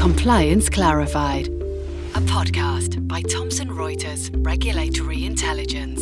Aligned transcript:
Compliance 0.00 0.70
Clarified, 0.70 1.48
a 1.48 2.22
podcast 2.22 3.06
by 3.06 3.20
Thomson 3.20 3.68
Reuters 3.68 4.30
Regulatory 4.42 5.26
Intelligence. 5.26 6.00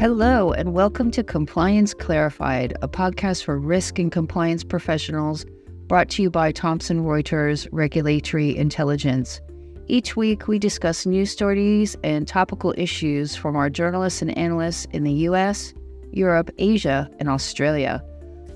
Hello, 0.00 0.52
and 0.52 0.72
welcome 0.72 1.10
to 1.10 1.22
Compliance 1.22 1.92
Clarified, 1.92 2.74
a 2.80 2.88
podcast 2.88 3.44
for 3.44 3.58
risk 3.58 3.98
and 3.98 4.10
compliance 4.10 4.64
professionals 4.64 5.44
brought 5.86 6.08
to 6.08 6.22
you 6.22 6.30
by 6.30 6.50
Thomson 6.50 7.04
Reuters 7.04 7.68
Regulatory 7.72 8.56
Intelligence. 8.56 9.42
Each 9.88 10.16
week, 10.16 10.48
we 10.48 10.58
discuss 10.58 11.04
news 11.04 11.30
stories 11.30 11.94
and 12.02 12.26
topical 12.26 12.72
issues 12.78 13.36
from 13.36 13.54
our 13.54 13.68
journalists 13.68 14.22
and 14.22 14.36
analysts 14.38 14.86
in 14.92 15.04
the 15.04 15.12
US, 15.28 15.74
Europe, 16.10 16.50
Asia, 16.56 17.10
and 17.18 17.28
Australia. 17.28 18.02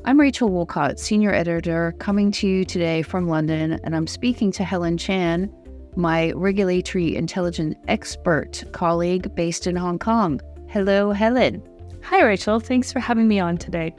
I'm 0.05 0.19
Rachel 0.19 0.49
Wolcott, 0.49 0.99
Senior 0.99 1.33
Editor, 1.33 1.95
coming 2.01 2.33
to 2.33 2.49
you 2.49 2.65
today 2.65 3.03
from 3.03 3.29
London, 3.29 3.79
and 3.85 3.95
I'm 3.95 4.09
speaking 4.09 4.51
to 4.53 4.65
Helen 4.65 4.99
Chan, 4.99 5.49
my 5.95 6.33
regulatory 6.33 7.15
intelligence 7.15 7.77
expert 7.87 8.65
colleague 8.73 9.33
based 9.37 9.69
in 9.69 9.77
Hong 9.77 10.01
Kong. 10.01 10.41
Hello, 10.69 11.13
Helen. 11.13 11.63
Hi, 12.03 12.21
Rachel. 12.21 12.59
Thanks 12.59 12.93
for 12.93 12.99
having 12.99 13.29
me 13.29 13.39
on 13.39 13.59
today. 13.59 13.95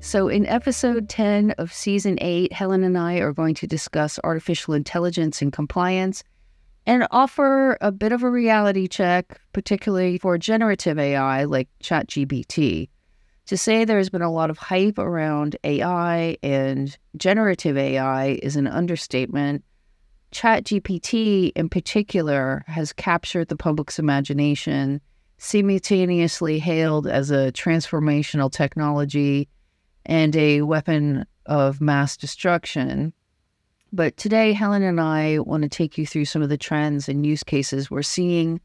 So, 0.00 0.28
in 0.28 0.44
episode 0.44 1.08
10 1.08 1.52
of 1.52 1.72
season 1.72 2.18
8, 2.20 2.52
Helen 2.52 2.84
and 2.84 2.98
I 2.98 3.20
are 3.20 3.32
going 3.32 3.54
to 3.54 3.66
discuss 3.66 4.18
artificial 4.22 4.74
intelligence 4.74 5.40
and 5.40 5.50
compliance 5.50 6.22
and 6.86 7.06
offer 7.10 7.76
a 7.80 7.92
bit 7.92 8.12
of 8.12 8.22
a 8.22 8.30
reality 8.30 8.88
check, 8.88 9.40
particularly 9.52 10.18
for 10.18 10.36
generative 10.38 10.98
AI 10.98 11.44
like 11.44 11.68
ChatGPT. 11.82 12.88
To 13.46 13.56
say 13.56 13.84
there's 13.84 14.10
been 14.10 14.22
a 14.22 14.32
lot 14.32 14.50
of 14.50 14.58
hype 14.58 14.98
around 14.98 15.56
AI 15.64 16.36
and 16.42 16.96
generative 17.16 17.76
AI 17.76 18.38
is 18.42 18.56
an 18.56 18.66
understatement. 18.66 19.64
ChatGPT, 20.32 21.52
in 21.54 21.68
particular, 21.68 22.64
has 22.66 22.92
captured 22.92 23.48
the 23.48 23.56
public's 23.56 23.98
imagination, 23.98 25.00
simultaneously 25.38 26.58
hailed 26.58 27.06
as 27.06 27.30
a 27.30 27.52
transformational 27.52 28.50
technology 28.50 29.48
and 30.06 30.34
a 30.36 30.62
weapon 30.62 31.26
of 31.46 31.80
mass 31.80 32.16
destruction. 32.16 33.12
But 33.94 34.16
today, 34.16 34.54
Helen 34.54 34.82
and 34.82 34.98
I 34.98 35.40
want 35.40 35.64
to 35.64 35.68
take 35.68 35.98
you 35.98 36.06
through 36.06 36.24
some 36.24 36.40
of 36.40 36.48
the 36.48 36.56
trends 36.56 37.10
and 37.10 37.26
use 37.26 37.42
cases 37.42 37.90
we're 37.90 38.02
seeing 38.02 38.58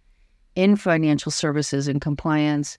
in 0.55 0.77
financial 0.77 1.31
services 1.31 1.89
and 1.89 1.99
compliance 1.99 2.77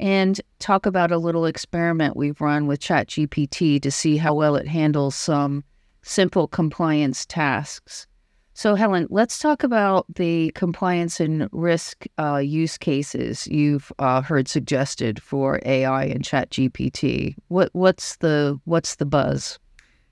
and 0.00 0.40
talk 0.60 0.86
about 0.86 1.12
a 1.12 1.18
little 1.18 1.44
experiment 1.44 2.16
we've 2.16 2.40
run 2.40 2.66
with 2.66 2.80
ChatGPT 2.80 3.82
to 3.82 3.90
see 3.90 4.16
how 4.16 4.32
well 4.34 4.56
it 4.56 4.66
handles 4.66 5.14
some 5.14 5.62
simple 6.00 6.48
compliance 6.48 7.26
tasks. 7.26 8.06
So, 8.54 8.74
Helen, 8.74 9.06
let's 9.10 9.38
talk 9.38 9.62
about 9.62 10.06
the 10.14 10.52
compliance 10.54 11.20
and 11.20 11.48
risk 11.52 12.06
uh, 12.18 12.38
use 12.38 12.78
cases 12.78 13.46
you've 13.46 13.92
uh, 13.98 14.22
heard 14.22 14.48
suggested 14.48 15.22
for 15.22 15.60
AI 15.66 16.04
and 16.04 16.24
ChatGPT. 16.24 17.34
What 17.48 17.68
what's 17.72 18.16
the 18.16 18.58
what's 18.64 18.96
the 18.96 19.06
buzz? 19.06 19.58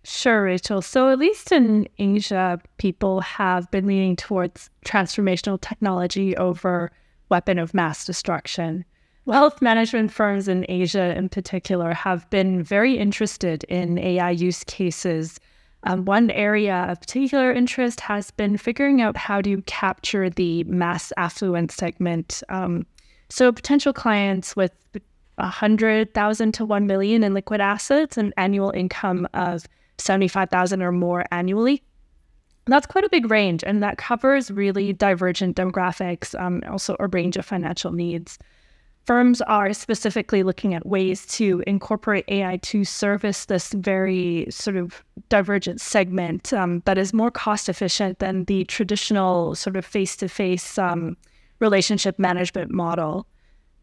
Sure, 0.05 0.45
Rachel. 0.45 0.81
So, 0.81 1.11
at 1.11 1.19
least 1.19 1.53
in 1.53 1.89
Asia, 1.99 2.61
people 2.79 3.21
have 3.21 3.71
been 3.71 3.87
leaning 3.87 4.17
towards 4.17 4.71
transformational 4.85 5.61
technology 5.61 6.37
over 6.37 6.91
weapon 7.29 7.59
of 7.59 7.75
mass 7.75 8.05
destruction. 8.05 8.85
Wealth 9.27 9.61
management 9.61 10.11
firms 10.11 10.49
in 10.49 10.65
Asia, 10.69 11.15
in 11.15 11.29
particular, 11.29 11.93
have 11.93 12.29
been 12.31 12.63
very 12.63 12.97
interested 12.97 13.65
in 13.65 13.99
AI 13.99 14.31
use 14.31 14.65
cases. 14.65 15.39
Um, 15.85 16.07
one 16.07 16.31
area 16.31 16.87
of 16.89 17.01
particular 17.01 17.53
interest 17.53 18.01
has 18.01 18.31
been 18.31 18.57
figuring 18.57 19.03
out 19.03 19.17
how 19.17 19.43
to 19.43 19.61
capture 19.63 20.31
the 20.31 20.65
mass 20.65 21.13
affluent 21.19 21.71
segment. 21.71 22.43
Um, 22.49 22.87
so, 23.29 23.53
potential 23.53 23.93
clients 23.93 24.57
with 24.57 24.73
100,000 25.35 26.53
to 26.53 26.65
1 26.65 26.87
million 26.87 27.23
in 27.23 27.35
liquid 27.35 27.61
assets 27.61 28.17
and 28.17 28.33
annual 28.37 28.71
income 28.71 29.29
of 29.35 29.67
75,000 29.99 30.83
or 30.83 30.93
more 30.93 31.25
annually. 31.31 31.83
That's 32.67 32.87
quite 32.87 33.05
a 33.05 33.09
big 33.09 33.31
range, 33.31 33.65
and 33.65 33.83
that 33.83 33.97
covers 33.97 34.51
really 34.51 34.93
divergent 34.93 35.57
demographics, 35.57 36.39
um, 36.39 36.63
also 36.69 36.97
a 37.01 37.07
range 37.07 37.37
of 37.37 37.47
financial 37.47 37.93
needs. 37.93 38.39
Firms 39.07 39.41
are 39.41 39.73
specifically 39.73 40.43
looking 40.43 40.75
at 40.75 40.85
ways 40.85 41.25
to 41.29 41.65
incorporate 41.67 42.27
AI 42.29 42.59
to 42.59 42.85
service 42.85 43.47
this 43.47 43.73
very 43.73 44.47
sort 44.51 44.77
of 44.77 45.03
divergent 45.31 45.81
segment 45.81 46.53
um, 46.53 46.83
that 46.85 46.99
is 46.99 47.15
more 47.15 47.31
cost 47.31 47.71
efficient 47.71 48.19
than 48.19 48.45
the 48.45 48.65
traditional 48.65 49.55
sort 49.55 49.77
of 49.77 49.87
face 49.87 50.15
to 50.17 50.29
face 50.29 50.79
relationship 51.59 52.19
management 52.19 52.71
model. 52.71 53.27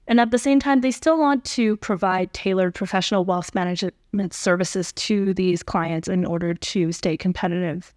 And 0.07 0.19
at 0.19 0.31
the 0.31 0.37
same 0.37 0.59
time, 0.59 0.81
they 0.81 0.91
still 0.91 1.17
want 1.17 1.43
to 1.45 1.77
provide 1.77 2.31
tailored 2.33 2.75
professional 2.75 3.25
wealth 3.25 3.55
management 3.55 4.33
services 4.33 4.91
to 4.93 5.33
these 5.33 5.63
clients 5.63 6.07
in 6.07 6.25
order 6.25 6.53
to 6.53 6.91
stay 6.91 7.17
competitive. 7.17 7.93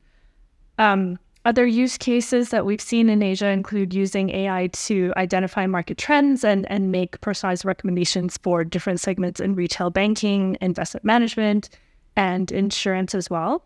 Um, 0.79 1.19
other 1.45 1.67
use 1.67 1.97
cases 1.97 2.51
that 2.51 2.67
we've 2.67 2.81
seen 2.81 3.09
in 3.09 3.23
Asia 3.23 3.49
include 3.49 3.95
using 3.95 4.31
AI 4.31 4.69
to 4.69 5.13
identify 5.17 5.67
market 5.67 5.97
trends 5.97 6.45
and, 6.45 6.71
and 6.71 6.93
make 6.93 7.21
personalized 7.21 7.65
recommendations 7.65 8.39
for 8.43 8.65
different 8.65 9.01
segments 9.01 9.41
in 9.41 9.55
retail 9.55 9.91
banking, 9.91 10.57
investment 10.61 11.05
management, 11.05 11.71
and 12.17 12.51
insurance 12.53 13.15
as 13.15 13.31
well. 13.31 13.65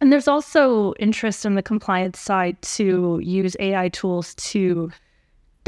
And 0.00 0.12
there's 0.12 0.28
also 0.28 0.92
interest 0.94 1.46
in 1.46 1.54
the 1.54 1.62
compliance 1.62 2.18
side 2.18 2.60
to 2.62 3.20
use 3.22 3.56
AI 3.60 3.88
tools 3.90 4.34
to 4.36 4.90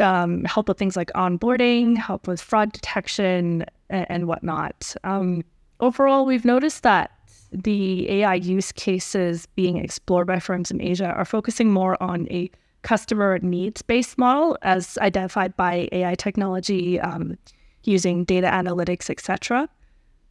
um, 0.01 0.45
help 0.45 0.69
with 0.69 0.79
things 0.79 0.97
like 0.97 1.11
onboarding, 1.15 1.97
help 1.97 2.27
with 2.27 2.41
fraud 2.41 2.73
detection, 2.73 3.65
and, 3.91 4.07
and 4.09 4.29
whatnot. 4.29 4.95
Um, 5.05 5.43
overall, 5.81 6.27
we've 6.27 6.45
noticed 6.45 6.83
that 6.83 7.11
the 7.53 8.11
AI 8.11 8.35
use 8.35 8.73
cases 8.73 9.47
being 9.55 9.77
explored 9.77 10.27
by 10.27 10.39
firms 10.39 10.71
in 10.71 10.81
Asia 10.81 11.07
are 11.07 11.25
focusing 11.25 11.73
more 11.73 12.01
on 12.03 12.27
a 12.31 12.51
customer 12.83 13.39
needs 13.41 13.83
based 13.83 14.17
model 14.19 14.57
as 14.63 14.97
identified 14.99 15.57
by 15.57 15.89
AI 15.93 16.15
technology 16.15 17.01
um, 17.01 17.37
using 17.85 18.25
data 18.25 18.49
analytics, 18.49 19.11
etc. 19.11 19.69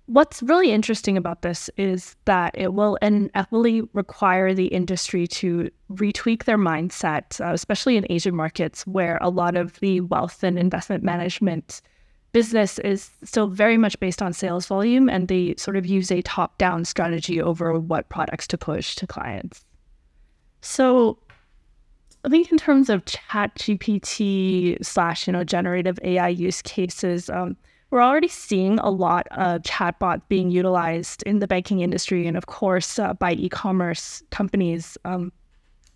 What's 0.08 0.44
really 0.44 0.72
interesting 0.72 1.18
about 1.18 1.42
this 1.42 1.68
is 1.78 2.16
that 2.26 2.52
it 2.56 2.74
will 2.74 2.96
inevitably 3.02 3.82
require 3.94 4.54
the 4.54 4.68
industry 4.68 5.26
to 5.28 5.72
retweak 5.92 6.44
their 6.44 6.60
mindset, 6.60 7.42
uh, 7.42 7.54
especially 7.54 7.98
in 7.98 8.06
Asian 8.12 8.36
markets 8.36 8.86
where 8.86 9.18
a 9.20 9.30
lot 9.30 9.56
of 9.58 9.80
the 9.80 10.02
wealth 10.02 10.44
and 10.44 10.60
investment 10.60 11.04
management 11.04 11.82
business 12.34 12.78
is 12.80 13.10
still 13.24 13.48
very 13.48 13.78
much 13.78 14.00
based 14.00 14.22
on 14.22 14.34
sales 14.34 14.68
volume 14.68 15.10
and 15.10 15.28
they 15.28 15.56
sort 15.58 15.78
of 15.78 15.86
use 15.86 16.12
a 16.12 16.22
top 16.22 16.58
down 16.58 16.86
strategy 16.86 17.42
over 17.42 17.80
what 17.80 18.10
products 18.10 18.46
to 18.46 18.58
push 18.58 18.96
to 18.96 19.08
clients. 19.08 19.66
So 20.62 21.18
I 22.26 22.30
think 22.30 22.52
in 22.52 22.58
terms 22.58 22.90
of 22.90 23.06
chat 23.06 23.56
GPT 23.56 24.84
slash, 24.84 25.26
you 25.26 25.34
know, 25.34 25.44
generative 25.44 25.98
AI 26.04 26.28
use 26.28 26.62
cases, 26.62 27.30
um, 27.30 27.56
we're 27.96 28.04
already 28.04 28.28
seeing 28.28 28.78
a 28.80 28.90
lot 28.90 29.26
of 29.32 29.62
chatbot 29.62 30.22
being 30.28 30.52
utilized 30.52 31.24
in 31.24 31.40
the 31.40 31.48
banking 31.48 31.80
industry 31.80 32.28
and, 32.28 32.36
of 32.36 32.46
course, 32.48 33.00
uh, 33.00 33.14
by 33.14 33.32
e 33.32 33.48
commerce 33.48 34.22
companies, 34.32 34.98
um, 35.06 35.32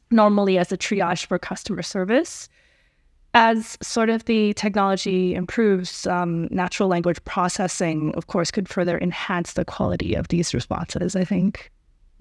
normally 0.09 0.57
as 0.57 0.71
a 0.71 0.77
triage 0.77 1.25
for 1.25 1.37
customer 1.37 1.81
service. 1.81 2.47
As 3.33 3.77
sort 3.81 4.09
of 4.09 4.23
the 4.25 4.53
technology 4.53 5.35
improves, 5.35 6.07
um, 6.07 6.47
natural 6.51 6.87
language 6.87 7.21
processing, 7.25 8.15
of 8.15 8.27
course, 8.27 8.49
could 8.49 8.69
further 8.69 8.97
enhance 8.97 9.51
the 9.53 9.65
quality 9.65 10.13
of 10.13 10.29
these 10.29 10.53
responses, 10.53 11.17
I 11.17 11.25
think. 11.25 11.69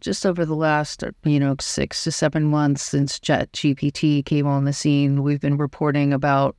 Just 0.00 0.26
over 0.26 0.44
the 0.44 0.56
last, 0.56 1.04
you 1.22 1.38
know, 1.38 1.54
six 1.60 2.02
to 2.02 2.10
seven 2.10 2.46
months 2.46 2.82
since 2.82 3.20
ChatGPT 3.20 4.24
came 4.24 4.48
on 4.48 4.64
the 4.64 4.72
scene, 4.72 5.22
we've 5.22 5.40
been 5.40 5.56
reporting 5.56 6.12
about 6.12 6.56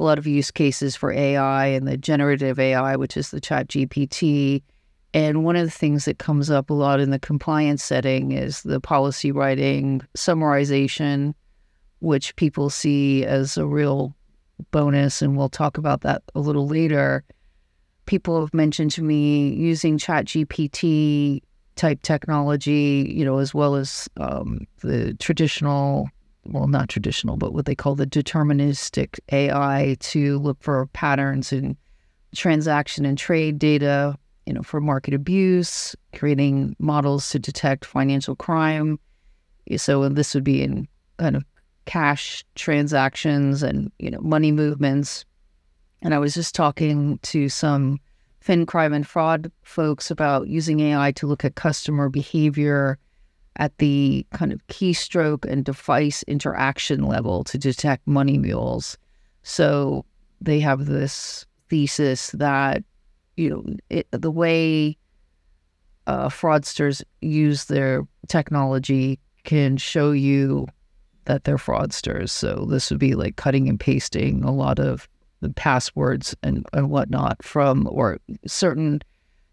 a 0.00 0.02
lot 0.02 0.18
of 0.18 0.26
use 0.26 0.50
cases 0.50 0.96
for 0.96 1.12
AI 1.12 1.66
and 1.66 1.86
the 1.86 1.96
generative 1.96 2.58
AI, 2.58 2.96
which 2.96 3.16
is 3.18 3.30
the 3.30 3.40
chat 3.40 3.68
GPT. 3.68 4.62
And 5.12 5.44
one 5.44 5.56
of 5.56 5.66
the 5.66 5.70
things 5.70 6.06
that 6.06 6.18
comes 6.18 6.50
up 6.50 6.70
a 6.70 6.74
lot 6.74 7.00
in 7.00 7.10
the 7.10 7.18
compliance 7.18 7.84
setting 7.84 8.32
is 8.32 8.62
the 8.62 8.80
policy 8.80 9.30
writing 9.30 10.00
summarization, 10.16 11.34
which 11.98 12.34
people 12.36 12.70
see 12.70 13.26
as 13.26 13.58
a 13.58 13.66
real 13.66 14.16
bonus. 14.70 15.20
And 15.20 15.36
we'll 15.36 15.50
talk 15.50 15.76
about 15.76 16.00
that 16.00 16.22
a 16.34 16.40
little 16.40 16.66
later. 16.66 17.22
People 18.06 18.40
have 18.40 18.54
mentioned 18.54 18.92
to 18.92 19.02
me 19.02 19.52
using 19.52 19.98
chat 19.98 20.24
GPT 20.24 21.42
type 21.76 22.00
technology, 22.02 23.12
you 23.14 23.24
know, 23.24 23.38
as 23.38 23.52
well 23.52 23.74
as 23.74 24.08
um, 24.16 24.66
the 24.80 25.12
traditional 25.14 26.08
well, 26.44 26.66
not 26.66 26.88
traditional, 26.88 27.36
but 27.36 27.52
what 27.52 27.66
they 27.66 27.74
call 27.74 27.94
the 27.94 28.06
deterministic 28.06 29.18
AI 29.30 29.96
to 30.00 30.38
look 30.38 30.62
for 30.62 30.86
patterns 30.88 31.52
in 31.52 31.76
transaction 32.34 33.04
and 33.04 33.18
trade 33.18 33.58
data 33.58 34.16
you 34.50 34.54
know, 34.54 34.62
for 34.62 34.80
market 34.80 35.14
abuse, 35.14 35.94
creating 36.12 36.74
models 36.80 37.30
to 37.30 37.38
detect 37.38 37.84
financial 37.84 38.34
crime. 38.34 38.98
So 39.76 40.08
this 40.08 40.34
would 40.34 40.42
be 40.42 40.60
in 40.60 40.88
kind 41.18 41.36
of 41.36 41.44
cash 41.84 42.44
transactions 42.56 43.62
and 43.62 43.92
you 44.00 44.10
know 44.10 44.18
money 44.20 44.50
movements. 44.50 45.24
And 46.02 46.14
I 46.14 46.18
was 46.18 46.34
just 46.34 46.52
talking 46.52 47.18
to 47.22 47.48
some 47.48 48.00
fin 48.40 48.66
crime 48.66 48.92
and 48.92 49.06
fraud 49.06 49.52
folks 49.62 50.10
about 50.10 50.48
using 50.48 50.80
AI 50.80 51.12
to 51.12 51.28
look 51.28 51.44
at 51.44 51.54
customer 51.54 52.08
behavior 52.08 52.98
at 53.60 53.76
the 53.76 54.26
kind 54.32 54.52
of 54.52 54.66
keystroke 54.68 55.44
and 55.44 55.64
device 55.64 56.22
interaction 56.24 57.04
level 57.04 57.44
to 57.44 57.58
detect 57.58 58.06
money 58.06 58.38
mules. 58.38 58.96
So 59.42 60.04
they 60.40 60.58
have 60.60 60.86
this 60.86 61.46
thesis 61.68 62.30
that 62.32 62.82
you 63.36 63.50
know 63.50 63.64
it, 63.90 64.08
the 64.10 64.30
way 64.30 64.96
uh, 66.06 66.28
fraudsters 66.28 67.02
use 67.20 67.66
their 67.66 68.02
technology 68.28 69.20
can 69.44 69.76
show 69.76 70.10
you 70.10 70.66
that 71.26 71.44
they're 71.44 71.56
fraudsters. 71.56 72.30
So 72.30 72.66
this 72.68 72.90
would 72.90 72.98
be 72.98 73.14
like 73.14 73.36
cutting 73.36 73.68
and 73.68 73.78
pasting 73.78 74.42
a 74.42 74.52
lot 74.52 74.78
of 74.78 75.06
the 75.40 75.50
passwords 75.50 76.34
and, 76.42 76.66
and 76.72 76.90
whatnot 76.90 77.42
from 77.42 77.86
or 77.90 78.18
certain 78.46 79.00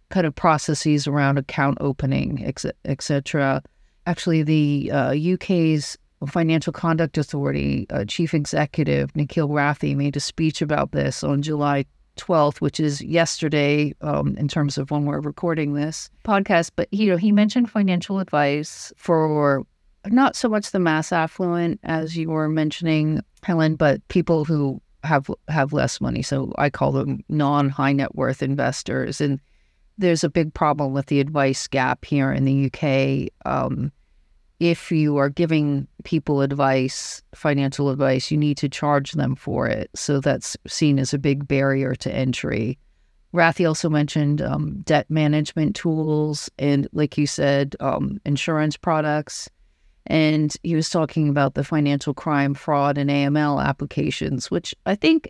kind 0.09 0.25
of 0.25 0.33
processes 0.33 1.07
around 1.07 1.37
account 1.37 1.77
opening, 1.81 2.53
etc. 2.85 3.61
Actually, 4.07 4.41
the 4.41 4.89
uh, 4.91 5.13
UK's 5.33 5.97
Financial 6.25 6.71
Conduct 6.71 7.17
Authority 7.17 7.85
uh, 7.89 8.05
chief 8.05 8.33
executive 8.33 9.13
Nikhil 9.17 9.49
Rathi 9.49 9.95
made 9.97 10.15
a 10.15 10.21
speech 10.21 10.61
about 10.61 10.93
this 10.93 11.25
on 11.25 11.41
July 11.41 11.85
12th, 12.15 12.61
which 12.61 12.79
is 12.79 13.01
yesterday 13.01 13.93
um, 13.99 14.35
in 14.37 14.47
terms 14.47 14.77
of 14.77 14.91
when 14.91 15.05
we're 15.05 15.19
recording 15.19 15.73
this 15.73 16.09
podcast. 16.23 16.71
But 16.75 16.87
you 16.93 17.11
know, 17.11 17.17
he 17.17 17.33
mentioned 17.33 17.69
financial 17.69 18.19
advice 18.19 18.93
for 18.95 19.63
not 20.05 20.37
so 20.37 20.47
much 20.47 20.71
the 20.71 20.79
mass 20.79 21.11
affluent 21.11 21.81
as 21.83 22.15
you 22.15 22.29
were 22.29 22.47
mentioning, 22.47 23.21
Helen, 23.43 23.75
but 23.75 24.07
people 24.07 24.45
who 24.45 24.81
have 25.03 25.29
have 25.49 25.73
less 25.73 25.99
money. 25.99 26.21
So 26.21 26.53
I 26.57 26.69
call 26.69 26.93
them 26.93 27.25
non 27.27 27.67
high 27.69 27.91
net 27.91 28.15
worth 28.15 28.41
investors, 28.41 29.19
and 29.19 29.41
there's 29.97 30.23
a 30.23 30.29
big 30.29 30.53
problem 30.53 30.93
with 30.93 31.07
the 31.07 31.19
advice 31.19 31.67
gap 31.67 32.05
here 32.05 32.31
in 32.31 32.45
the 32.45 32.65
UK. 32.67 33.31
Um, 33.45 33.91
if 34.59 34.91
you 34.91 35.17
are 35.17 35.29
giving 35.29 35.87
people 36.03 36.41
advice, 36.41 37.21
financial 37.35 37.89
advice, 37.89 38.31
you 38.31 38.37
need 38.37 38.57
to 38.57 38.69
charge 38.69 39.11
them 39.11 39.35
for 39.35 39.67
it. 39.67 39.89
So 39.95 40.19
that's 40.19 40.57
seen 40.67 40.97
as 40.97 41.13
a 41.13 41.19
big 41.19 41.47
barrier 41.47 41.93
to 41.95 42.13
entry. 42.13 42.79
Rathi 43.33 43.67
also 43.67 43.89
mentioned 43.89 44.41
um, 44.41 44.81
debt 44.81 45.09
management 45.09 45.75
tools 45.75 46.49
and, 46.57 46.87
like 46.91 47.17
you 47.17 47.27
said, 47.27 47.75
um, 47.79 48.19
insurance 48.25 48.77
products. 48.77 49.49
And 50.07 50.55
he 50.63 50.75
was 50.75 50.89
talking 50.89 51.29
about 51.29 51.53
the 51.53 51.63
financial 51.63 52.13
crime, 52.13 52.53
fraud, 52.53 52.97
and 52.97 53.09
AML 53.09 53.63
applications, 53.63 54.49
which 54.49 54.73
I 54.85 54.95
think, 54.95 55.29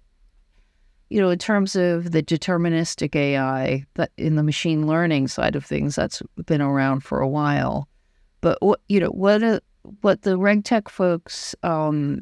you 1.09 1.21
know, 1.21 1.29
in 1.29 1.39
terms 1.39 1.75
of 1.75 2.11
the 2.11 2.21
deterministic 2.21 3.15
AI, 3.15 3.85
that 3.95 4.11
in 4.17 4.35
the 4.35 4.43
machine 4.43 4.87
learning 4.87 5.27
side 5.27 5.55
of 5.55 5.65
things, 5.65 5.95
that's 5.95 6.21
been 6.45 6.61
around 6.61 7.01
for 7.01 7.19
a 7.19 7.27
while. 7.27 7.87
But 8.41 8.57
what 8.61 8.81
you 8.87 8.99
know, 8.99 9.09
what 9.09 9.43
a, 9.43 9.61
what 10.01 10.21
the 10.21 10.37
RegTech 10.37 10.89
folks 10.89 11.55
um, 11.63 12.21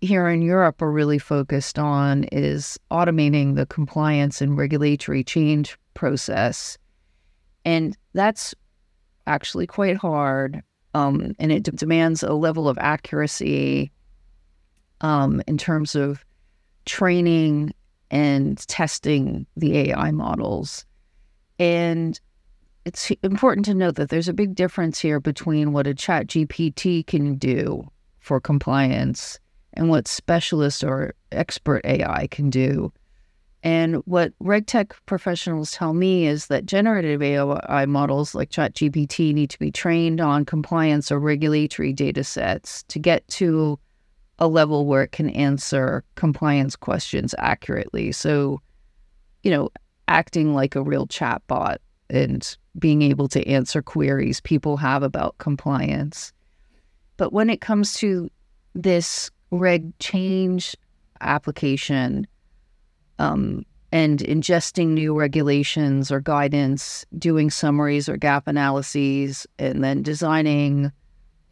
here 0.00 0.28
in 0.28 0.42
Europe 0.42 0.82
are 0.82 0.90
really 0.90 1.18
focused 1.18 1.78
on 1.78 2.24
is 2.24 2.78
automating 2.90 3.54
the 3.54 3.66
compliance 3.66 4.40
and 4.40 4.58
regulatory 4.58 5.24
change 5.24 5.78
process, 5.94 6.76
and 7.64 7.96
that's 8.12 8.54
actually 9.26 9.66
quite 9.66 9.96
hard 9.96 10.62
um, 10.94 11.34
and 11.38 11.50
it 11.52 11.64
d- 11.64 11.72
demands 11.74 12.22
a 12.22 12.32
level 12.32 12.68
of 12.68 12.78
accuracy 12.78 13.90
um, 15.00 15.42
in 15.46 15.58
terms 15.58 15.94
of 15.94 16.24
training 16.86 17.74
and 18.14 18.66
testing 18.68 19.46
the 19.56 19.76
AI 19.90 20.10
models. 20.10 20.86
And 21.58 22.18
it's 22.86 23.10
important 23.22 23.66
to 23.66 23.74
note 23.74 23.96
that 23.96 24.08
there's 24.08 24.28
a 24.28 24.32
big 24.32 24.54
difference 24.54 24.98
here 24.98 25.20
between 25.20 25.72
what 25.72 25.86
a 25.86 25.94
chat 25.94 26.28
GPT 26.28 27.06
can 27.06 27.34
do 27.34 27.86
for 28.20 28.40
compliance 28.40 29.38
and 29.74 29.90
what 29.90 30.08
specialist 30.08 30.82
or 30.82 31.14
expert 31.32 31.82
AI 31.84 32.26
can 32.28 32.48
do 32.48 32.90
and 33.64 33.96
what 34.04 34.38
RegTech 34.42 34.92
professionals 35.06 35.72
tell 35.72 35.94
me 35.94 36.26
is 36.26 36.48
that 36.48 36.66
generative 36.66 37.22
AI 37.22 37.86
models 37.86 38.34
like 38.34 38.50
ChatGPT 38.50 39.32
need 39.32 39.48
to 39.50 39.58
be 39.58 39.72
trained 39.72 40.20
on 40.20 40.44
compliance 40.44 41.10
or 41.10 41.18
regulatory 41.18 41.94
data 41.94 42.22
sets 42.24 42.82
to 42.84 42.98
get 42.98 43.26
to 43.28 43.78
a 44.38 44.48
level 44.48 44.86
where 44.86 45.02
it 45.02 45.12
can 45.12 45.30
answer 45.30 46.04
compliance 46.16 46.76
questions 46.76 47.34
accurately. 47.38 48.12
So, 48.12 48.60
you 49.42 49.50
know, 49.50 49.70
acting 50.08 50.54
like 50.54 50.74
a 50.74 50.82
real 50.82 51.06
chatbot 51.06 51.78
and 52.10 52.56
being 52.78 53.02
able 53.02 53.28
to 53.28 53.46
answer 53.46 53.80
queries 53.82 54.40
people 54.40 54.76
have 54.76 55.02
about 55.02 55.38
compliance. 55.38 56.32
But 57.16 57.32
when 57.32 57.48
it 57.48 57.60
comes 57.60 57.94
to 57.94 58.28
this 58.74 59.30
reg 59.50 59.96
change 59.98 60.76
application, 61.20 62.26
um, 63.18 63.64
and 63.94 64.18
ingesting 64.18 64.88
new 64.88 65.16
regulations 65.16 66.10
or 66.10 66.20
guidance, 66.20 67.06
doing 67.16 67.48
summaries 67.48 68.08
or 68.08 68.16
gap 68.16 68.48
analyses, 68.48 69.46
and 69.56 69.84
then 69.84 70.02
designing 70.02 70.90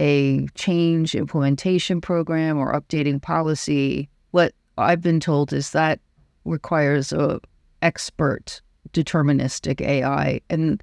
a 0.00 0.46
change 0.54 1.14
implementation 1.14 2.00
program 2.00 2.58
or 2.58 2.72
updating 2.72 3.20
policy. 3.20 4.08
What 4.30 4.54
I've 4.78 5.02
been 5.02 5.20
told 5.20 5.52
is 5.52 5.70
that 5.70 6.00
requires 6.44 7.12
a 7.12 7.40
expert 7.82 8.60
deterministic 8.92 9.80
AI. 9.80 10.40
And 10.50 10.82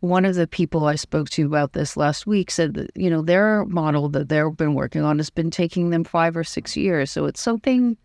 one 0.00 0.24
of 0.24 0.34
the 0.34 0.46
people 0.46 0.86
I 0.86 0.96
spoke 0.96 1.30
to 1.30 1.46
about 1.46 1.72
this 1.72 1.96
last 1.96 2.26
week 2.26 2.50
said 2.50 2.74
that, 2.74 2.90
you 2.94 3.08
know, 3.08 3.22
their 3.22 3.64
model 3.64 4.08
that 4.10 4.28
they've 4.28 4.56
been 4.56 4.74
working 4.74 5.02
on 5.02 5.18
has 5.18 5.30
been 5.30 5.50
taking 5.50 5.90
them 5.90 6.04
five 6.04 6.36
or 6.36 6.44
six 6.44 6.76
years. 6.76 7.10
So 7.10 7.24
it's 7.24 7.40
something 7.40 7.96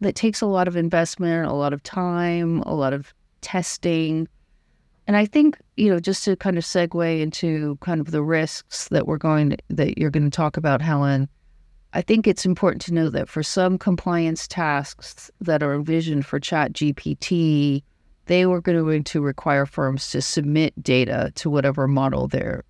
that 0.00 0.14
takes 0.16 0.40
a 0.40 0.46
lot 0.46 0.66
of 0.66 0.76
investment, 0.76 1.46
a 1.46 1.52
lot 1.52 1.72
of 1.72 1.82
time, 1.82 2.60
a 2.62 2.74
lot 2.74 2.92
of 2.92 3.14
testing. 3.40 4.26
And 5.10 5.16
I 5.16 5.26
think, 5.26 5.58
you 5.76 5.90
know, 5.90 5.98
just 5.98 6.24
to 6.26 6.36
kind 6.36 6.56
of 6.56 6.62
segue 6.62 7.20
into 7.20 7.76
kind 7.80 8.00
of 8.00 8.12
the 8.12 8.22
risks 8.22 8.86
that 8.90 9.08
we're 9.08 9.18
going 9.18 9.50
to, 9.50 9.56
that 9.70 9.98
you're 9.98 10.08
going 10.08 10.22
to 10.22 10.30
talk 10.30 10.56
about, 10.56 10.80
Helen, 10.80 11.28
I 11.92 12.00
think 12.00 12.28
it's 12.28 12.46
important 12.46 12.80
to 12.82 12.94
know 12.94 13.10
that 13.10 13.28
for 13.28 13.42
some 13.42 13.76
compliance 13.76 14.46
tasks 14.46 15.28
that 15.40 15.64
are 15.64 15.74
envisioned 15.74 16.26
for 16.26 16.38
Chat 16.38 16.74
GPT, 16.74 17.82
they 18.26 18.46
were 18.46 18.60
going 18.60 19.02
to 19.02 19.20
require 19.20 19.66
firms 19.66 20.12
to 20.12 20.22
submit 20.22 20.80
data 20.80 21.32
to 21.34 21.50
whatever 21.50 21.88
model 21.88 22.28
they're 22.28 22.62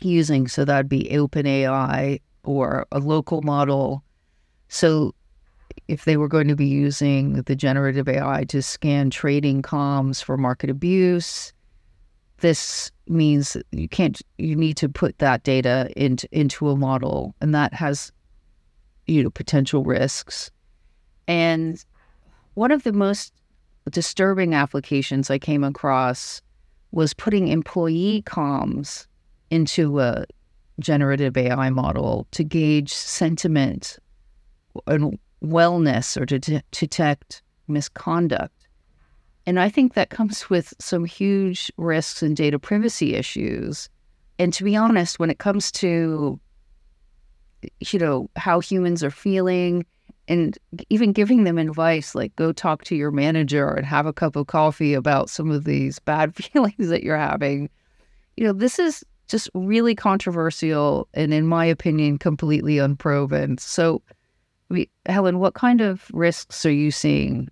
using. 0.00 0.48
So 0.48 0.64
that'd 0.64 0.88
be 0.88 1.10
OpenAI 1.12 2.22
or 2.42 2.86
a 2.90 3.00
local 3.00 3.42
model. 3.42 4.02
So 4.68 5.14
if 5.88 6.04
they 6.04 6.16
were 6.16 6.28
going 6.28 6.48
to 6.48 6.56
be 6.56 6.66
using 6.66 7.42
the 7.42 7.56
generative 7.56 8.08
AI 8.08 8.44
to 8.44 8.62
scan 8.62 9.10
trading 9.10 9.62
comms 9.62 10.22
for 10.22 10.36
market 10.36 10.70
abuse, 10.70 11.52
this 12.38 12.90
means 13.06 13.56
you 13.72 13.88
can't 13.88 14.20
you 14.38 14.56
need 14.56 14.76
to 14.76 14.88
put 14.88 15.18
that 15.18 15.42
data 15.42 15.90
into 15.96 16.28
into 16.32 16.68
a 16.68 16.76
model 16.76 17.34
and 17.40 17.54
that 17.54 17.74
has 17.74 18.12
you 19.06 19.22
know 19.22 19.30
potential 19.30 19.84
risks. 19.84 20.50
And 21.28 21.84
one 22.54 22.70
of 22.70 22.82
the 22.82 22.92
most 22.92 23.32
disturbing 23.90 24.54
applications 24.54 25.30
I 25.30 25.38
came 25.38 25.64
across 25.64 26.42
was 26.92 27.14
putting 27.14 27.48
employee 27.48 28.22
comms 28.26 29.06
into 29.50 30.00
a 30.00 30.24
generative 30.78 31.36
AI 31.36 31.70
model 31.70 32.26
to 32.32 32.42
gauge 32.42 32.92
sentiment 32.92 33.98
and 34.86 35.18
wellness 35.42 36.20
or 36.20 36.26
to 36.26 36.38
de- 36.38 36.62
detect 36.70 37.42
misconduct. 37.68 38.66
And 39.46 39.58
I 39.58 39.68
think 39.68 39.94
that 39.94 40.10
comes 40.10 40.50
with 40.50 40.74
some 40.78 41.04
huge 41.04 41.72
risks 41.76 42.22
and 42.22 42.36
data 42.36 42.58
privacy 42.58 43.14
issues. 43.14 43.88
And 44.38 44.52
to 44.52 44.64
be 44.64 44.76
honest, 44.76 45.18
when 45.18 45.30
it 45.30 45.38
comes 45.38 45.72
to 45.72 46.38
you 47.92 47.98
know 47.98 48.30
how 48.36 48.60
humans 48.60 49.04
are 49.04 49.10
feeling 49.10 49.84
and 50.28 50.58
even 50.88 51.12
giving 51.12 51.44
them 51.44 51.58
advice 51.58 52.14
like 52.14 52.34
go 52.36 52.52
talk 52.52 52.84
to 52.84 52.96
your 52.96 53.10
manager 53.10 53.68
and 53.68 53.86
have 53.86 54.06
a 54.06 54.12
cup 54.12 54.36
of 54.36 54.46
coffee 54.46 54.94
about 54.94 55.28
some 55.28 55.50
of 55.50 55.64
these 55.64 55.98
bad 56.10 56.34
feelings 56.34 56.88
that 56.88 57.02
you're 57.02 57.16
having 57.16 57.68
you 58.36 58.44
know 58.44 58.52
this 58.52 58.78
is 58.78 59.04
just 59.28 59.50
really 59.54 59.94
controversial 59.94 61.08
and 61.14 61.32
in 61.32 61.46
my 61.46 61.64
opinion 61.64 62.18
completely 62.18 62.78
unproven 62.78 63.58
so 63.58 64.02
Helen, 65.06 65.38
what 65.38 65.54
kind 65.54 65.80
of 65.80 66.10
risks 66.12 66.64
are 66.64 66.72
you 66.72 66.90
seeing 66.90 67.48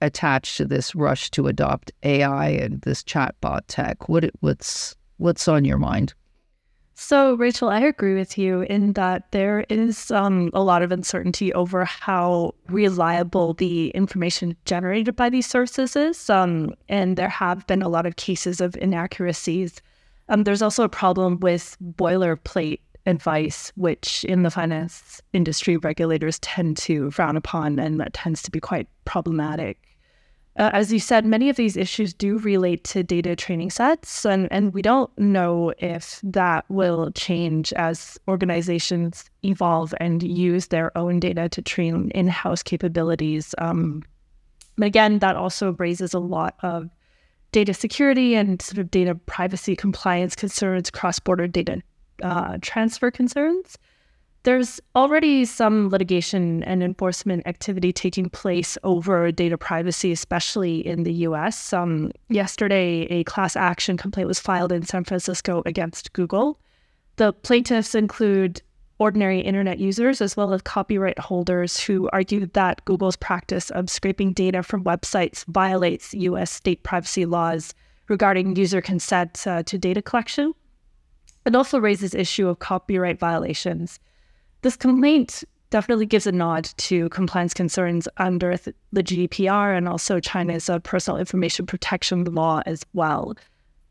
attached 0.00 0.56
to 0.58 0.64
this 0.64 0.94
rush 0.94 1.30
to 1.32 1.48
adopt 1.48 1.92
AI 2.02 2.48
and 2.48 2.80
this 2.82 3.02
chatbot 3.02 3.62
tech? 3.66 4.08
What 4.08 4.30
what's 4.40 4.94
what's 5.16 5.48
on 5.48 5.64
your 5.64 5.78
mind? 5.78 6.14
So, 6.94 7.34
Rachel, 7.34 7.68
I 7.68 7.80
agree 7.80 8.14
with 8.14 8.38
you 8.38 8.60
in 8.60 8.92
that 8.92 9.32
there 9.32 9.64
is 9.68 10.10
um, 10.12 10.50
a 10.52 10.62
lot 10.62 10.82
of 10.82 10.92
uncertainty 10.92 11.52
over 11.52 11.84
how 11.84 12.54
reliable 12.68 13.54
the 13.54 13.88
information 13.88 14.56
generated 14.66 15.16
by 15.16 15.28
these 15.28 15.46
sources 15.46 15.96
is. 15.96 16.30
Um, 16.30 16.74
and 16.88 17.16
there 17.16 17.28
have 17.28 17.66
been 17.66 17.82
a 17.82 17.88
lot 17.88 18.06
of 18.06 18.16
cases 18.16 18.60
of 18.60 18.76
inaccuracies. 18.76 19.80
Um, 20.28 20.44
there's 20.44 20.62
also 20.62 20.84
a 20.84 20.88
problem 20.88 21.40
with 21.40 21.76
boilerplate 21.82 22.80
advice, 23.06 23.72
which 23.76 24.24
in 24.24 24.42
the 24.42 24.50
finance 24.50 25.20
industry, 25.32 25.76
regulators 25.76 26.38
tend 26.40 26.76
to 26.78 27.10
frown 27.10 27.36
upon, 27.36 27.78
and 27.78 28.00
that 28.00 28.12
tends 28.12 28.42
to 28.42 28.50
be 28.50 28.60
quite 28.60 28.88
problematic. 29.04 29.78
Uh, 30.58 30.68
as 30.74 30.92
you 30.92 30.98
said, 30.98 31.24
many 31.24 31.48
of 31.48 31.56
these 31.56 31.78
issues 31.78 32.12
do 32.12 32.38
relate 32.38 32.84
to 32.84 33.02
data 33.02 33.34
training 33.34 33.70
sets, 33.70 34.26
and, 34.26 34.48
and 34.52 34.74
we 34.74 34.82
don't 34.82 35.10
know 35.18 35.72
if 35.78 36.20
that 36.22 36.64
will 36.68 37.10
change 37.12 37.72
as 37.72 38.18
organizations 38.28 39.24
evolve 39.44 39.94
and 39.98 40.22
use 40.22 40.66
their 40.66 40.96
own 40.96 41.18
data 41.18 41.48
to 41.48 41.62
train 41.62 42.10
in 42.10 42.28
house 42.28 42.62
capabilities. 42.62 43.54
Um, 43.58 44.02
but 44.76 44.86
again, 44.86 45.20
that 45.20 45.36
also 45.36 45.72
raises 45.78 46.12
a 46.12 46.18
lot 46.18 46.56
of 46.62 46.90
data 47.52 47.72
security 47.72 48.34
and 48.34 48.60
sort 48.60 48.78
of 48.78 48.90
data 48.90 49.14
privacy 49.14 49.74
compliance 49.74 50.36
concerns, 50.36 50.90
cross 50.90 51.18
border 51.18 51.46
data 51.46 51.82
uh, 52.22 52.58
transfer 52.60 53.10
concerns. 53.10 53.78
There's 54.44 54.80
already 54.96 55.44
some 55.44 55.88
litigation 55.88 56.64
and 56.64 56.82
enforcement 56.82 57.46
activity 57.46 57.92
taking 57.92 58.28
place 58.28 58.76
over 58.82 59.30
data 59.30 59.56
privacy, 59.56 60.10
especially 60.10 60.84
in 60.84 61.04
the 61.04 61.12
US. 61.28 61.72
Um, 61.72 62.10
yesterday, 62.28 63.02
a 63.02 63.22
class 63.24 63.54
action 63.54 63.96
complaint 63.96 64.26
was 64.26 64.40
filed 64.40 64.72
in 64.72 64.82
San 64.82 65.04
Francisco 65.04 65.62
against 65.64 66.12
Google. 66.12 66.58
The 67.16 67.32
plaintiffs 67.32 67.94
include 67.94 68.62
ordinary 68.98 69.40
internet 69.40 69.78
users 69.78 70.20
as 70.20 70.36
well 70.36 70.52
as 70.52 70.62
copyright 70.62 71.18
holders 71.18 71.78
who 71.80 72.08
argued 72.12 72.52
that 72.54 72.84
Google's 72.84 73.16
practice 73.16 73.70
of 73.70 73.90
scraping 73.90 74.32
data 74.32 74.62
from 74.62 74.84
websites 74.84 75.44
violates 75.46 76.14
US 76.14 76.50
state 76.50 76.82
privacy 76.82 77.26
laws 77.26 77.74
regarding 78.08 78.56
user 78.56 78.80
consent 78.80 79.44
uh, 79.46 79.62
to 79.64 79.78
data 79.78 80.02
collection. 80.02 80.52
It 81.44 81.56
also 81.56 81.78
raises 81.78 82.14
issue 82.14 82.48
of 82.48 82.58
copyright 82.58 83.18
violations 83.18 83.98
this 84.62 84.76
complaint 84.76 85.42
definitely 85.70 86.06
gives 86.06 86.26
a 86.26 86.32
nod 86.32 86.64
to 86.76 87.08
compliance 87.08 87.52
concerns 87.52 88.06
under 88.18 88.56
th- 88.56 88.76
the 88.92 89.02
GDPR 89.02 89.76
and 89.76 89.88
also 89.88 90.20
China's 90.20 90.68
uh, 90.68 90.78
personal 90.80 91.18
information 91.18 91.66
protection 91.66 92.24
law 92.24 92.62
as 92.64 92.84
well. 92.92 93.34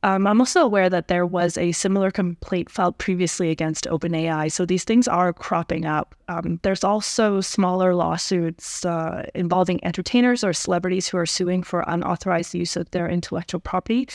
Um, 0.04 0.26
I'm 0.26 0.40
also 0.40 0.62
aware 0.62 0.90
that 0.90 1.10
there 1.10 1.28
was 1.28 1.58
a 1.58 1.74
similar 1.74 2.10
complaint 2.10 2.72
filed 2.72 2.98
previously 2.98 3.52
against 3.52 3.86
OpenAI, 3.86 4.52
so 4.52 4.66
these 4.66 4.84
things 4.84 5.08
are 5.08 5.32
cropping 5.32 5.86
up. 5.86 6.16
Um, 6.28 6.60
there's 6.64 6.84
also 6.84 7.40
smaller 7.42 7.94
lawsuits 7.94 8.84
uh, 8.84 9.28
involving 9.36 9.84
entertainers 9.84 10.44
or 10.44 10.54
celebrities 10.54 11.08
who 11.08 11.18
are 11.18 11.28
suing 11.28 11.62
for 11.62 11.84
unauthorized 11.86 12.56
use 12.56 12.76
of 12.76 12.90
their 12.92 13.08
intellectual 13.10 13.60
property 13.60 14.08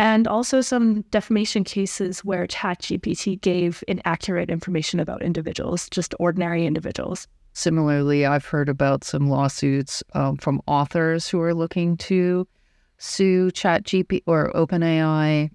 and 0.00 0.26
also 0.26 0.62
some 0.62 1.02
defamation 1.10 1.62
cases 1.62 2.24
where 2.24 2.46
ChatGPT 2.46 3.38
gave 3.38 3.84
inaccurate 3.86 4.48
information 4.48 4.98
about 4.98 5.20
individuals, 5.20 5.90
just 5.90 6.14
ordinary 6.18 6.64
individuals. 6.64 7.28
Similarly, 7.52 8.24
I've 8.24 8.46
heard 8.46 8.70
about 8.70 9.04
some 9.04 9.28
lawsuits 9.28 10.02
um, 10.14 10.38
from 10.38 10.62
authors 10.66 11.28
who 11.28 11.38
are 11.42 11.52
looking 11.52 11.98
to 11.98 12.48
sue 12.96 13.50
ChatGPT 13.50 14.22
or 14.24 14.50
OpenAI. 14.54 15.50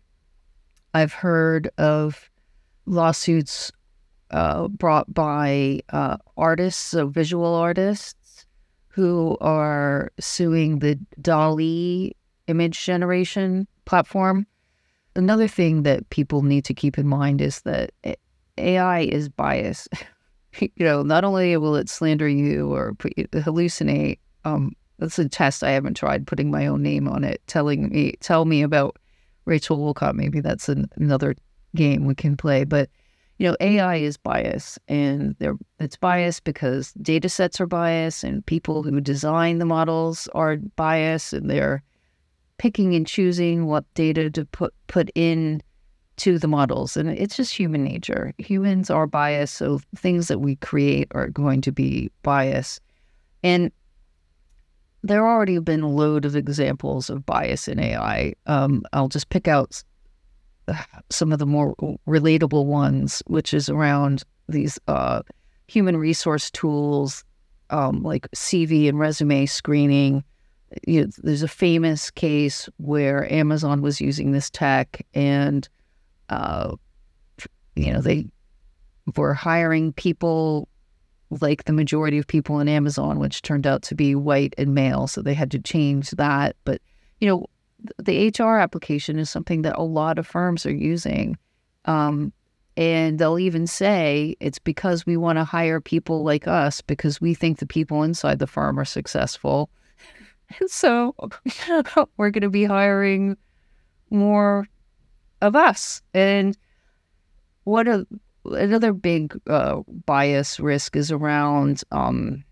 I've 0.93 1.13
heard 1.13 1.67
of 1.79 2.29
lawsuits 2.85 3.71
uh, 4.29 4.67
brought 4.67 5.11
by 5.11 5.79
uh, 5.89 6.17
artists, 6.37 6.83
so 6.83 7.07
visual 7.07 7.55
artists, 7.55 8.45
who 8.89 9.39
are 9.41 10.11
suing 10.19 10.79
the 10.79 10.99
DALL-E 11.19 12.11
image 12.45 12.85
generation 12.85 13.67
platform. 13.85 14.45
Another 15.15 15.47
thing 15.47 15.83
that 15.83 16.09
people 16.09 16.41
need 16.41 16.65
to 16.65 16.73
keep 16.73 16.97
in 16.97 17.07
mind 17.07 17.41
is 17.41 17.61
that 17.61 17.91
AI 18.57 18.99
is 19.01 19.29
biased. 19.29 19.89
you 20.59 20.69
know, 20.79 21.03
not 21.03 21.23
only 21.23 21.55
will 21.57 21.75
it 21.75 21.89
slander 21.89 22.27
you 22.27 22.73
or 22.73 22.93
hallucinate, 22.93 24.19
um, 24.43 24.73
that's 24.99 25.19
a 25.19 25.27
test 25.27 25.63
I 25.63 25.71
haven't 25.71 25.95
tried 25.95 26.27
putting 26.27 26.51
my 26.51 26.67
own 26.67 26.81
name 26.81 27.07
on 27.07 27.23
it, 27.23 27.41
telling 27.47 27.89
me, 27.89 28.15
tell 28.21 28.45
me 28.45 28.61
about 28.61 28.97
Rachel 29.45 29.77
Wolcott. 29.77 30.15
Maybe 30.15 30.39
that's 30.39 30.69
an, 30.69 30.89
another 30.95 31.35
game 31.75 32.05
we 32.05 32.15
can 32.15 32.37
play. 32.37 32.63
But, 32.63 32.89
you 33.37 33.47
know, 33.47 33.57
AI 33.59 33.97
is 33.97 34.15
biased 34.17 34.79
and 34.87 35.35
they're, 35.39 35.57
it's 35.79 35.97
biased 35.97 36.45
because 36.45 36.93
data 36.93 37.27
sets 37.27 37.59
are 37.59 37.67
biased 37.67 38.23
and 38.23 38.45
people 38.45 38.83
who 38.83 39.01
design 39.01 39.59
the 39.59 39.65
models 39.65 40.29
are 40.33 40.57
biased 40.57 41.33
and 41.33 41.49
they're, 41.49 41.83
picking 42.57 42.95
and 42.95 43.05
choosing 43.05 43.65
what 43.65 43.85
data 43.93 44.29
to 44.31 44.45
put 44.45 44.73
put 44.87 45.09
in 45.15 45.61
to 46.17 46.39
the 46.39 46.47
models. 46.47 46.95
And 46.95 47.09
it's 47.09 47.35
just 47.35 47.53
human 47.53 47.83
nature. 47.83 48.33
Humans 48.37 48.89
are 48.89 49.07
biased 49.07 49.55
so 49.55 49.81
things 49.95 50.29
that 50.29 50.39
we 50.39 50.55
create 50.57 51.07
are 51.11 51.27
going 51.27 51.61
to 51.61 51.71
be 51.71 52.09
biased. 52.23 52.79
And 53.43 53.71
there 55.05 55.27
already 55.27 55.53
have 55.53 55.65
been 55.65 55.81
a 55.81 55.89
load 55.89 56.25
of 56.25 56.35
examples 56.35 57.11
of 57.11 57.25
bias 57.25 57.67
in 57.67 57.79
ai 57.79 58.33
um, 58.47 58.83
i'll 58.93 59.07
just 59.07 59.29
pick 59.29 59.47
out 59.47 59.83
some 61.11 61.31
of 61.31 61.39
the 61.39 61.45
more 61.45 61.75
relatable 62.07 62.65
ones 62.65 63.21
which 63.27 63.53
is 63.53 63.69
around 63.69 64.23
these 64.49 64.79
uh, 64.87 65.21
human 65.67 65.95
resource 65.95 66.49
tools 66.51 67.23
um, 67.69 68.01
like 68.01 68.27
cv 68.31 68.89
and 68.89 68.99
resume 68.99 69.45
screening 69.45 70.23
you 70.87 71.01
know, 71.01 71.07
there's 71.19 71.43
a 71.43 71.47
famous 71.47 72.11
case 72.11 72.69
where 72.77 73.31
Amazon 73.31 73.81
was 73.81 74.01
using 74.01 74.31
this 74.31 74.49
tech 74.49 75.05
and, 75.13 75.67
uh, 76.29 76.75
you 77.75 77.93
know, 77.93 78.01
they 78.01 78.27
were 79.15 79.33
hiring 79.33 79.93
people 79.93 80.67
like 81.29 81.65
the 81.65 81.73
majority 81.73 82.17
of 82.17 82.27
people 82.27 82.59
in 82.59 82.67
Amazon, 82.67 83.19
which 83.19 83.41
turned 83.41 83.67
out 83.67 83.81
to 83.83 83.95
be 83.95 84.15
white 84.15 84.53
and 84.57 84.73
male. 84.73 85.07
So 85.07 85.21
they 85.21 85.33
had 85.33 85.51
to 85.51 85.59
change 85.59 86.11
that. 86.11 86.55
But, 86.65 86.81
you 87.19 87.27
know, 87.27 87.45
the 88.01 88.33
HR 88.37 88.57
application 88.57 89.19
is 89.19 89.29
something 89.29 89.61
that 89.63 89.75
a 89.77 89.83
lot 89.83 90.17
of 90.17 90.27
firms 90.27 90.65
are 90.65 90.73
using. 90.73 91.37
Um, 91.85 92.33
and 92.77 93.19
they'll 93.19 93.39
even 93.39 93.67
say 93.67 94.35
it's 94.39 94.59
because 94.59 95.05
we 95.05 95.15
want 95.17 95.37
to 95.37 95.43
hire 95.43 95.79
people 95.79 96.23
like 96.23 96.47
us 96.47 96.81
because 96.81 97.21
we 97.21 97.33
think 97.33 97.59
the 97.59 97.65
people 97.65 98.03
inside 98.03 98.39
the 98.39 98.47
firm 98.47 98.79
are 98.79 98.85
successful 98.85 99.69
so 100.67 101.15
we're 102.17 102.29
going 102.29 102.41
to 102.41 102.49
be 102.49 102.65
hiring 102.65 103.37
more 104.09 104.67
of 105.41 105.55
us. 105.55 106.01
And 106.13 106.57
what 107.63 107.87
a, 107.87 108.05
another 108.45 108.93
big 108.93 109.39
uh, 109.47 109.81
bias 110.05 110.59
risk 110.59 110.95
is 110.95 111.11
around 111.11 111.83
um, 111.91 112.43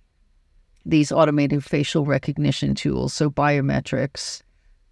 these 0.86 1.12
automated 1.12 1.64
facial 1.64 2.06
recognition 2.06 2.76
tools, 2.76 3.14
so 3.14 3.30
biometrics. 3.30 4.42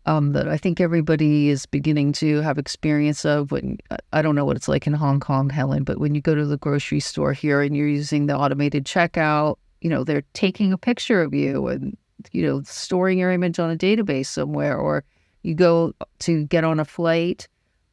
Um, 0.08 0.31
that 0.31 0.48
I 0.48 0.58
think 0.58 0.81
everybody 0.81 1.50
is 1.50 1.67
beginning 1.67 2.13
to 2.13 2.41
have 2.41 2.58
experience 2.58 3.24
of. 3.24 3.51
When 3.51 3.77
I 4.12 4.24
don't 4.24 4.34
know 4.34 4.46
what 4.46 4.55
it's 4.55 4.67
like 4.67 4.88
in 4.88 4.93
Hong 4.93 5.20
Kong, 5.20 5.48
Helen, 5.48 5.84
but 5.84 6.00
when 6.00 6.15
you 6.15 6.22
go 6.22 6.34
to 6.34 6.43
the 6.43 6.58
grocery 6.58 7.00
store 7.00 7.34
here 7.34 7.62
and 7.62 7.77
you're 7.77 7.88
using 7.88 8.25
the 8.25 8.36
automated 8.36 8.84
checkout, 8.84 9.58
you 9.79 9.91
know 9.91 10.03
they're 10.03 10.24
taking 10.34 10.74
a 10.74 10.77
picture 10.77 11.22
of 11.22 11.36
you 11.36 11.67
and 11.67 11.96
you 12.32 12.44
know, 12.44 12.62
storing 12.63 13.20
your 13.20 13.32
image 13.32 13.60
on 13.60 13.72
a 13.72 13.78
database 13.78 14.28
somewhere, 14.28 14.78
or 14.78 15.04
you 15.44 15.56
go 15.56 15.94
to 16.20 16.46
get 16.46 16.63
on 16.63 16.80
a 16.80 16.86
flight. 16.86 17.48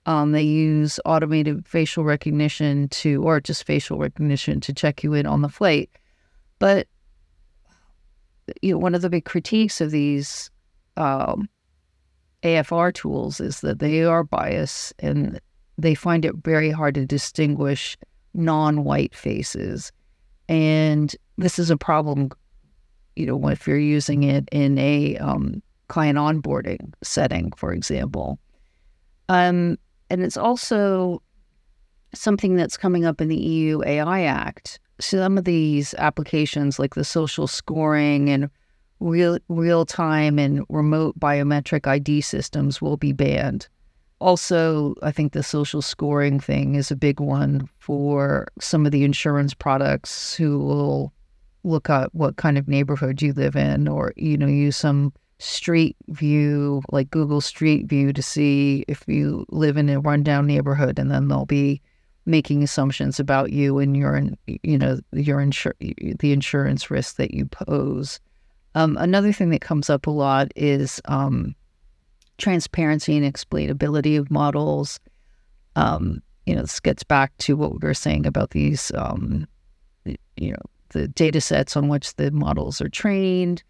Um, 0.06 0.32
they 0.32 0.42
use 0.42 0.99
automated 1.04 1.66
facial 1.66 2.04
recognition 2.04 2.88
to, 2.88 3.23
or 3.23 3.40
just 3.40 3.64
facial 3.64 3.99
recognition 3.99 4.61
to 4.61 4.73
check 4.73 5.02
you 5.02 5.12
in 5.12 5.26
on 5.26 5.42
the 5.42 5.49
flight. 5.49 5.90
But 6.58 6.88
you 8.62 8.73
know, 8.73 8.78
one 8.78 8.94
of 8.94 9.02
the 9.02 9.11
big 9.11 9.25
critiques 9.25 9.80
of 9.80 9.90
these 9.90 10.50
um, 10.97 11.49
AFR 12.42 12.92
tools 12.92 13.40
is 13.40 13.61
that 13.61 13.78
they 13.78 14.04
are 14.04 14.25
biased 14.25 14.94
and 14.99 15.40
they 15.76 15.94
find 15.94 16.25
it 16.25 16.35
very 16.37 16.70
hard 16.70 16.94
to 16.94 17.06
distinguish 17.06 17.97
non-white 18.35 19.14
faces. 19.14 19.92
And 20.49 21.14
this 21.37 21.58
is 21.58 21.70
a 21.70 21.76
problem 21.76 22.30
you 23.18 23.26
know, 23.26 23.48
if 23.48 23.66
you're 23.66 23.78
using 23.78 24.22
it 24.22 24.48
in 24.52 24.78
a 24.78 25.16
um, 25.18 25.62
client 25.88 26.18
onboarding 26.18 26.92
setting, 27.02 27.52
for 27.52 27.72
example. 27.72 28.38
Um, 29.28 29.78
and 30.10 30.22
it's 30.22 30.37
also 30.37 31.22
something 32.14 32.56
that's 32.56 32.76
coming 32.76 33.04
up 33.04 33.20
in 33.20 33.28
the 33.28 33.37
EU 33.37 33.82
AI 33.84 34.22
Act 34.22 34.80
some 35.00 35.38
of 35.38 35.44
these 35.44 35.94
applications, 35.94 36.78
like 36.78 36.94
the 36.94 37.04
social 37.04 37.46
scoring 37.46 38.28
and 38.28 38.50
real 39.00 39.38
real 39.48 39.87
time 39.87 40.38
and 40.38 40.64
remote 40.68 41.18
biometric 41.18 41.87
ID 41.87 42.20
systems, 42.20 42.82
will 42.82 42.96
be 42.96 43.12
banned. 43.12 43.68
Also, 44.20 44.96
I 45.02 45.12
think 45.12 45.32
the 45.32 45.44
social 45.44 45.80
scoring 45.80 46.40
thing 46.40 46.75
is 46.75 46.90
a 46.90 46.96
big 46.96 47.20
one 47.20 47.68
for 47.78 48.48
some 48.60 48.84
of 48.84 48.90
the 48.90 49.04
insurance 49.04 49.54
products 49.54 50.34
who 50.34 50.58
will 50.58 51.12
look 51.68 51.90
at 51.90 52.14
what 52.14 52.37
kind 52.37 52.58
of 52.58 52.68
neighborhood 52.68 53.22
you 53.22 53.32
live 53.32 53.56
in 53.56 53.88
or, 53.88 54.12
you 54.16 54.37
know, 54.37 54.46
use 54.46 54.76
some 54.76 55.12
street 55.38 55.96
view, 56.08 56.82
like 56.90 57.10
Google 57.10 57.40
Street 57.40 57.87
View, 57.87 58.12
to 58.12 58.22
see 58.22 58.84
if 58.88 59.04
you 59.06 59.44
live 59.50 59.76
in 59.76 59.88
a 59.88 60.00
rundown 60.00 60.46
neighborhood, 60.46 60.98
and 60.98 61.10
then 61.10 61.28
they'll 61.28 61.46
be 61.46 61.80
making 62.26 62.62
assumptions 62.62 63.20
about 63.20 63.52
you 63.52 63.78
and 63.78 63.96
your, 63.96 64.20
you 64.46 64.76
know, 64.76 64.98
your 65.12 65.38
insur- 65.38 66.18
the 66.18 66.32
insurance 66.32 66.90
risk 66.90 67.16
that 67.16 67.32
you 67.32 67.46
pose. 67.46 68.20
Um, 68.75 68.96
another 68.98 69.32
thing 69.32 69.50
that 69.50 69.60
comes 69.60 69.88
up 69.88 70.06
a 70.06 70.10
lot 70.10 70.52
is 70.56 71.00
um, 71.06 71.54
transparency 72.37 73.16
and 73.16 73.34
explainability 73.34 74.18
of 74.18 74.30
models. 74.30 75.00
Um, 75.76 76.20
you 76.46 76.54
know, 76.54 76.62
this 76.62 76.80
gets 76.80 77.02
back 77.02 77.37
to 77.38 77.56
what 77.56 77.72
we 77.72 77.78
were 77.80 77.94
saying 77.94 78.26
about 78.26 78.50
these, 78.50 78.92
um, 78.94 79.46
you 80.37 80.52
know, 80.52 80.62
the 80.90 81.09
data 81.09 81.40
sets 81.40 81.76
on 81.76 81.88
which 81.88 82.14
the 82.14 82.30
models 82.30 82.80
are 82.80 82.88
trained. 82.88 83.62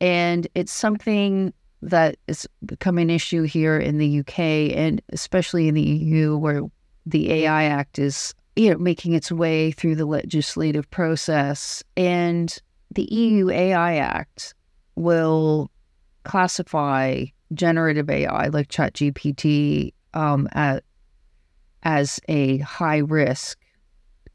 And 0.00 0.46
it's 0.54 0.72
something 0.72 1.52
that 1.82 2.16
is 2.26 2.48
becoming 2.64 3.04
an 3.04 3.10
issue 3.10 3.42
here 3.42 3.78
in 3.78 3.98
the 3.98 4.20
UK 4.20 4.38
and 4.38 5.00
especially 5.12 5.68
in 5.68 5.74
the 5.74 5.82
EU, 5.82 6.36
where 6.36 6.62
the 7.06 7.32
AI 7.32 7.64
Act 7.64 7.98
is 7.98 8.34
you 8.56 8.70
know 8.70 8.78
making 8.78 9.14
its 9.14 9.30
way 9.30 9.70
through 9.70 9.94
the 9.94 10.06
legislative 10.06 10.90
process. 10.90 11.82
And 11.96 12.56
the 12.94 13.04
EU 13.04 13.50
AI 13.50 13.96
Act 13.96 14.54
will 14.96 15.70
classify 16.24 17.24
generative 17.54 18.10
AI 18.10 18.48
like 18.48 18.68
ChatGPT 18.68 19.92
um, 20.14 20.48
at, 20.52 20.84
as 21.82 22.20
a 22.28 22.58
high 22.58 22.98
risk 22.98 23.58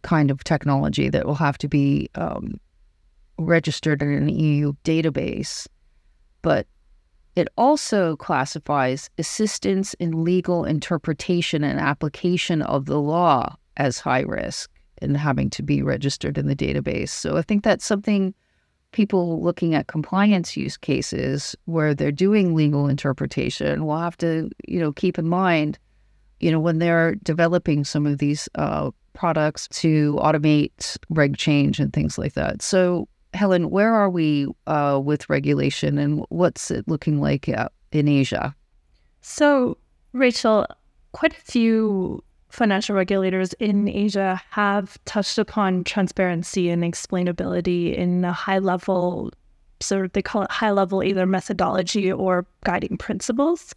kind 0.03 0.29
of 0.29 0.43
technology 0.43 1.09
that 1.09 1.25
will 1.25 1.35
have 1.35 1.57
to 1.57 1.67
be 1.67 2.09
um, 2.15 2.59
registered 3.39 4.01
in 4.01 4.11
an 4.11 4.29
EU 4.29 4.73
database. 4.83 5.67
But 6.41 6.67
it 7.35 7.47
also 7.57 8.15
classifies 8.17 9.09
assistance 9.17 9.95
in 9.95 10.23
legal 10.23 10.65
interpretation 10.65 11.63
and 11.63 11.79
application 11.79 12.61
of 12.61 12.85
the 12.85 12.99
law 12.99 13.55
as 13.77 13.97
high 13.97 14.21
risk 14.21 14.69
and 15.01 15.17
having 15.17 15.49
to 15.49 15.63
be 15.63 15.81
registered 15.81 16.37
in 16.37 16.45
the 16.47 16.55
database. 16.55 17.09
So 17.09 17.37
I 17.37 17.41
think 17.41 17.63
that's 17.63 17.85
something 17.85 18.35
people 18.91 19.41
looking 19.41 19.73
at 19.73 19.87
compliance 19.87 20.55
use 20.55 20.77
cases 20.77 21.55
where 21.65 21.95
they're 21.95 22.11
doing 22.11 22.53
legal 22.53 22.87
interpretation 22.87 23.85
will 23.85 23.97
have 23.97 24.17
to, 24.17 24.51
you 24.67 24.79
know, 24.79 24.93
keep 24.93 25.17
in 25.17 25.27
mind, 25.27 25.79
you 26.39 26.51
know, 26.51 26.59
when 26.59 26.77
they're 26.77 27.15
developing 27.15 27.83
some 27.83 28.05
of 28.05 28.19
these 28.19 28.47
uh, 28.55 28.91
products 29.13 29.67
to 29.69 30.15
automate 30.21 30.97
reg 31.09 31.37
change 31.37 31.79
and 31.79 31.93
things 31.93 32.17
like 32.17 32.33
that. 32.33 32.61
So, 32.61 33.07
Helen, 33.33 33.69
where 33.69 33.93
are 33.93 34.09
we 34.09 34.47
uh, 34.67 35.01
with 35.03 35.29
regulation 35.29 35.97
and 35.97 36.25
what's 36.29 36.69
it 36.69 36.87
looking 36.87 37.19
like 37.19 37.49
uh, 37.49 37.69
in 37.91 38.07
Asia? 38.07 38.55
So, 39.21 39.77
Rachel, 40.11 40.67
quite 41.13 41.33
a 41.33 41.41
few 41.41 42.23
financial 42.49 42.95
regulators 42.95 43.53
in 43.53 43.87
Asia 43.87 44.39
have 44.51 45.03
touched 45.05 45.39
upon 45.39 45.83
transparency 45.83 46.69
and 46.69 46.83
explainability 46.83 47.95
in 47.95 48.23
a 48.23 48.31
high 48.31 48.59
level, 48.59 49.31
sort 49.79 50.05
of 50.05 50.13
they 50.13 50.21
call 50.21 50.43
it 50.43 50.51
high 50.51 50.69
level 50.69 51.03
either 51.03 51.25
methodology 51.25 52.11
or 52.11 52.45
guiding 52.63 52.97
principles. 52.97 53.73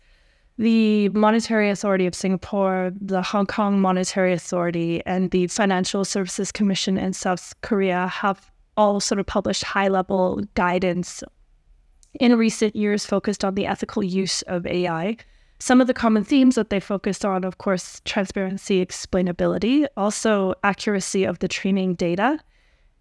The 0.59 1.11
Monetary 1.11 1.69
Authority 1.69 2.07
of 2.07 2.15
Singapore, 2.15 2.93
the 2.99 3.23
Hong 3.23 3.47
Kong 3.47 3.81
Monetary 3.81 4.33
Authority, 4.33 5.03
and 5.05 5.31
the 5.31 5.49
Financial 5.49 6.05
Services 6.05 6.51
Commission 6.51 6.97
in 6.97 7.13
South 7.13 7.55
Korea 7.61 8.07
have 8.07 8.51
all 8.77 9.01
sort 9.01 9.19
of 9.19 9.27
published 9.27 9.65
high 9.65 9.89
level 9.89 10.43
guidance 10.55 11.23
in 12.19 12.37
recent 12.37 12.75
years 12.75 13.05
focused 13.05 13.45
on 13.45 13.55
the 13.55 13.67
ethical 13.67 14.03
use 14.03 14.43
of 14.43 14.67
AI 14.67 15.17
some 15.59 15.81
of 15.81 15.87
the 15.87 15.95
common 15.95 16.23
themes 16.25 16.55
that 16.57 16.71
they 16.71 16.81
focused 16.81 17.25
on, 17.25 17.45
of 17.45 17.59
course, 17.59 18.01
transparency, 18.05 18.85
explainability, 18.85 19.87
also 19.97 20.55
accuracy 20.63 21.25
of 21.25 21.39
the 21.39 21.49
training 21.49 21.95
data, 21.95 22.39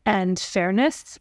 and 0.05 0.39
fairness. 0.39 1.19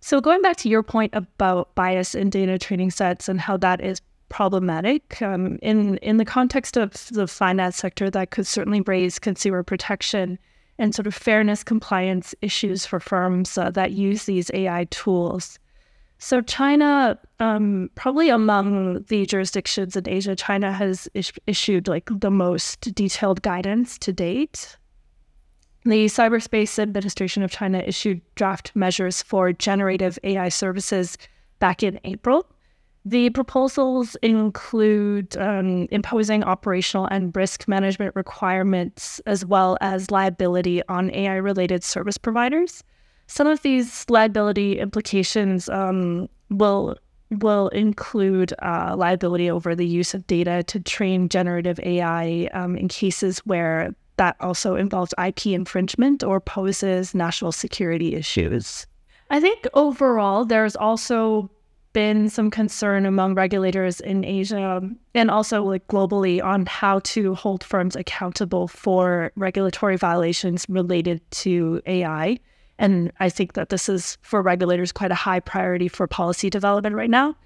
So, 0.00 0.20
going 0.20 0.42
back 0.42 0.56
to 0.58 0.68
your 0.68 0.82
point 0.82 1.14
about 1.14 1.74
bias 1.74 2.14
in 2.14 2.28
data 2.28 2.58
training 2.58 2.90
sets 2.90 3.28
and 3.28 3.40
how 3.40 3.56
that 3.58 3.80
is 3.80 4.00
problematic, 4.32 5.20
um, 5.20 5.58
in, 5.60 5.98
in 5.98 6.16
the 6.16 6.24
context 6.24 6.78
of 6.78 7.06
the 7.08 7.26
finance 7.26 7.76
sector, 7.76 8.08
that 8.10 8.30
could 8.30 8.46
certainly 8.46 8.80
raise 8.80 9.18
consumer 9.18 9.62
protection 9.62 10.38
and 10.78 10.94
sort 10.94 11.06
of 11.06 11.14
fairness 11.14 11.62
compliance 11.62 12.34
issues 12.40 12.86
for 12.86 12.98
firms 12.98 13.58
uh, 13.58 13.70
that 13.70 13.92
use 13.92 14.24
these 14.24 14.50
AI 14.54 14.86
tools. 14.90 15.58
So 16.16 16.40
China, 16.40 17.18
um, 17.40 17.90
probably 17.94 18.30
among 18.30 19.02
the 19.08 19.26
jurisdictions 19.26 19.96
in 19.96 20.08
Asia, 20.08 20.34
China 20.34 20.72
has 20.72 21.08
is- 21.12 21.32
issued 21.46 21.86
like 21.86 22.08
the 22.10 22.30
most 22.30 22.80
detailed 22.94 23.42
guidance 23.42 23.98
to 23.98 24.14
date. 24.14 24.78
The 25.84 26.06
Cyberspace 26.06 26.78
Administration 26.78 27.42
of 27.42 27.50
China 27.50 27.82
issued 27.84 28.22
draft 28.34 28.74
measures 28.74 29.20
for 29.20 29.52
generative 29.52 30.18
AI 30.24 30.48
services 30.48 31.18
back 31.58 31.82
in 31.82 32.00
April. 32.04 32.46
The 33.04 33.30
proposals 33.30 34.16
include 34.22 35.36
um, 35.36 35.88
imposing 35.90 36.44
operational 36.44 37.06
and 37.06 37.34
risk 37.34 37.66
management 37.66 38.14
requirements, 38.14 39.20
as 39.26 39.44
well 39.44 39.76
as 39.80 40.12
liability 40.12 40.82
on 40.88 41.12
AI 41.12 41.36
related 41.36 41.82
service 41.82 42.16
providers. 42.16 42.84
Some 43.26 43.48
of 43.48 43.62
these 43.62 44.04
liability 44.08 44.78
implications 44.78 45.68
um, 45.68 46.28
will 46.50 46.96
will 47.40 47.68
include 47.68 48.52
uh, 48.60 48.94
liability 48.96 49.50
over 49.50 49.74
the 49.74 49.86
use 49.86 50.12
of 50.12 50.26
data 50.26 50.62
to 50.64 50.78
train 50.78 51.30
generative 51.30 51.80
AI 51.82 52.50
um, 52.52 52.76
in 52.76 52.88
cases 52.88 53.38
where 53.46 53.94
that 54.18 54.36
also 54.40 54.76
involves 54.76 55.14
IP 55.24 55.46
infringement 55.46 56.22
or 56.22 56.40
poses 56.40 57.14
national 57.14 57.50
security 57.50 58.14
issues. 58.14 58.86
I 59.30 59.40
think 59.40 59.66
overall, 59.72 60.44
there's 60.44 60.76
also 60.76 61.50
been 61.92 62.28
some 62.28 62.50
concern 62.50 63.06
among 63.06 63.34
regulators 63.34 64.00
in 64.00 64.24
Asia 64.24 64.80
and 65.14 65.30
also 65.30 65.62
like 65.62 65.86
globally 65.88 66.42
on 66.42 66.66
how 66.66 67.00
to 67.00 67.34
hold 67.34 67.62
firms 67.62 67.96
accountable 67.96 68.68
for 68.68 69.32
regulatory 69.36 69.96
violations 69.96 70.66
related 70.68 71.20
to 71.30 71.80
AI. 71.86 72.38
And 72.78 73.12
I 73.20 73.28
think 73.28 73.52
that 73.52 73.68
this 73.68 73.88
is 73.88 74.18
for 74.22 74.42
regulators 74.42 74.92
quite 74.92 75.12
a 75.12 75.16
high 75.16 75.40
priority 75.40 75.88
for 75.88 76.06
policy 76.06 76.50
development 76.50 76.96
right 76.96 77.10
now. 77.10 77.36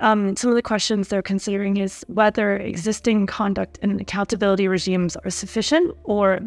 Um, 0.00 0.36
some 0.36 0.50
of 0.50 0.56
the 0.56 0.62
questions 0.62 1.08
they're 1.08 1.22
considering 1.22 1.78
is 1.78 2.04
whether 2.08 2.56
existing 2.56 3.26
conduct 3.26 3.78
and 3.82 4.00
accountability 4.00 4.68
regimes 4.68 5.16
are 5.16 5.30
sufficient, 5.30 5.96
or 6.04 6.40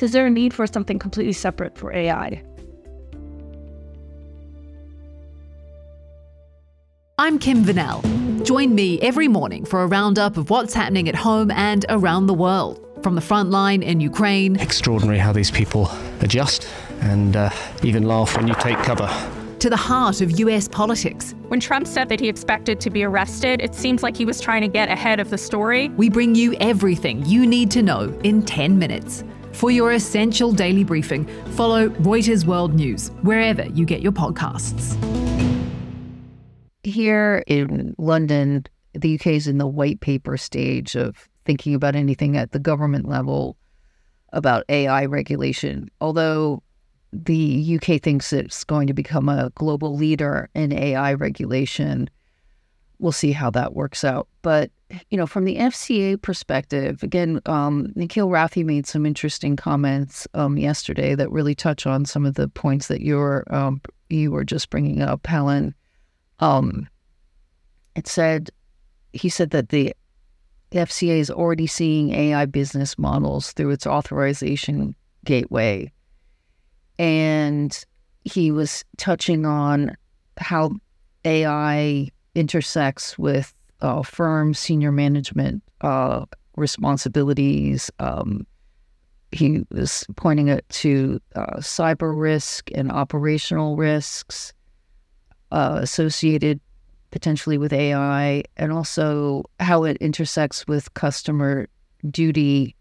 is 0.00 0.12
there 0.12 0.26
a 0.26 0.30
need 0.30 0.54
for 0.54 0.66
something 0.66 0.98
completely 0.98 1.32
separate 1.32 1.76
for 1.76 1.92
AI? 1.92 2.42
I'm 7.18 7.38
Kim 7.38 7.62
Vanell. 7.62 8.02
Join 8.42 8.74
me 8.74 8.98
every 9.02 9.28
morning 9.28 9.66
for 9.66 9.82
a 9.82 9.86
roundup 9.86 10.38
of 10.38 10.48
what's 10.48 10.72
happening 10.72 11.10
at 11.10 11.14
home 11.14 11.50
and 11.50 11.84
around 11.90 12.26
the 12.26 12.32
world. 12.34 12.80
From 13.02 13.16
the 13.16 13.20
front 13.20 13.50
line 13.50 13.82
in 13.82 14.00
Ukraine. 14.00 14.58
Extraordinary 14.58 15.18
how 15.18 15.30
these 15.30 15.50
people 15.50 15.90
adjust 16.22 16.66
and 17.00 17.36
uh, 17.36 17.50
even 17.82 18.04
laugh 18.04 18.34
when 18.34 18.48
you 18.48 18.54
take 18.54 18.78
cover. 18.78 19.10
To 19.58 19.68
the 19.68 19.76
heart 19.76 20.22
of 20.22 20.40
US 20.40 20.68
politics. 20.68 21.34
When 21.48 21.60
Trump 21.60 21.86
said 21.86 22.08
that 22.08 22.18
he 22.18 22.30
expected 22.30 22.80
to 22.80 22.88
be 22.88 23.04
arrested, 23.04 23.60
it 23.60 23.74
seems 23.74 24.02
like 24.02 24.16
he 24.16 24.24
was 24.24 24.40
trying 24.40 24.62
to 24.62 24.68
get 24.68 24.88
ahead 24.88 25.20
of 25.20 25.28
the 25.28 25.38
story. 25.38 25.90
We 25.90 26.08
bring 26.08 26.34
you 26.34 26.54
everything 26.60 27.26
you 27.26 27.46
need 27.46 27.70
to 27.72 27.82
know 27.82 28.18
in 28.24 28.42
10 28.42 28.78
minutes. 28.78 29.22
For 29.52 29.70
your 29.70 29.92
essential 29.92 30.50
daily 30.50 30.82
briefing, 30.82 31.26
follow 31.56 31.90
Reuters 31.90 32.46
World 32.46 32.72
News 32.72 33.08
wherever 33.20 33.66
you 33.66 33.84
get 33.84 34.00
your 34.00 34.12
podcasts. 34.12 34.96
Here 36.84 37.44
in 37.46 37.94
London, 37.98 38.66
the 38.94 39.14
UK 39.14 39.28
is 39.28 39.46
in 39.46 39.58
the 39.58 39.66
white 39.66 40.00
paper 40.00 40.36
stage 40.36 40.94
of 40.96 41.28
thinking 41.44 41.74
about 41.74 41.96
anything 41.96 42.36
at 42.36 42.52
the 42.52 42.58
government 42.58 43.08
level 43.08 43.56
about 44.32 44.64
AI 44.68 45.04
regulation. 45.06 45.90
Although 46.00 46.62
the 47.12 47.78
UK 47.78 48.00
thinks 48.00 48.32
it's 48.32 48.64
going 48.64 48.86
to 48.86 48.94
become 48.94 49.28
a 49.28 49.50
global 49.54 49.94
leader 49.96 50.48
in 50.54 50.72
AI 50.72 51.12
regulation. 51.14 52.08
we'll 52.98 53.12
see 53.12 53.32
how 53.32 53.50
that 53.50 53.74
works 53.74 54.04
out. 54.04 54.28
But 54.42 54.70
you 55.10 55.18
know, 55.18 55.26
from 55.26 55.44
the 55.44 55.56
FCA 55.56 56.20
perspective, 56.20 57.02
again, 57.02 57.40
um, 57.46 57.92
Nikhil 57.96 58.28
Rathi 58.28 58.64
made 58.64 58.86
some 58.86 59.06
interesting 59.06 59.56
comments 59.56 60.28
um, 60.34 60.56
yesterday 60.56 61.14
that 61.14 61.30
really 61.30 61.54
touch 61.54 61.86
on 61.86 62.04
some 62.04 62.24
of 62.26 62.34
the 62.34 62.48
points 62.48 62.88
that 62.88 63.00
you're 63.00 63.44
um, 63.50 63.80
you 64.08 64.30
were 64.30 64.44
just 64.44 64.70
bringing 64.70 65.02
up, 65.02 65.26
Helen. 65.26 65.74
Um, 66.42 66.88
it 67.94 68.08
said 68.08 68.50
he 69.12 69.28
said 69.28 69.50
that 69.50 69.68
the 69.68 69.94
FCA 70.72 71.18
is 71.18 71.30
already 71.30 71.68
seeing 71.68 72.12
AI 72.12 72.46
business 72.46 72.98
models 72.98 73.52
through 73.52 73.70
its 73.70 73.86
authorization 73.86 74.96
gateway, 75.24 75.92
and 76.98 77.84
he 78.24 78.50
was 78.50 78.84
touching 78.96 79.46
on 79.46 79.96
how 80.36 80.72
AI 81.24 82.08
intersects 82.34 83.16
with 83.16 83.54
uh, 83.80 84.02
firm 84.02 84.52
senior 84.52 84.90
management 84.90 85.62
uh, 85.82 86.24
responsibilities. 86.56 87.88
Um, 88.00 88.46
he 89.30 89.64
was 89.70 90.04
pointing 90.16 90.48
it 90.48 90.68
to 90.70 91.20
uh, 91.36 91.58
cyber 91.58 92.18
risk 92.18 92.68
and 92.74 92.90
operational 92.90 93.76
risks 93.76 94.52
uh, 95.52 95.78
associated 95.80 96.60
potentially 97.12 97.58
with 97.58 97.72
AI, 97.72 98.42
and 98.56 98.72
also 98.72 99.44
how 99.60 99.84
it 99.84 99.96
intersects 99.98 100.66
with 100.66 100.92
customer 100.94 101.68
duty 102.10 102.74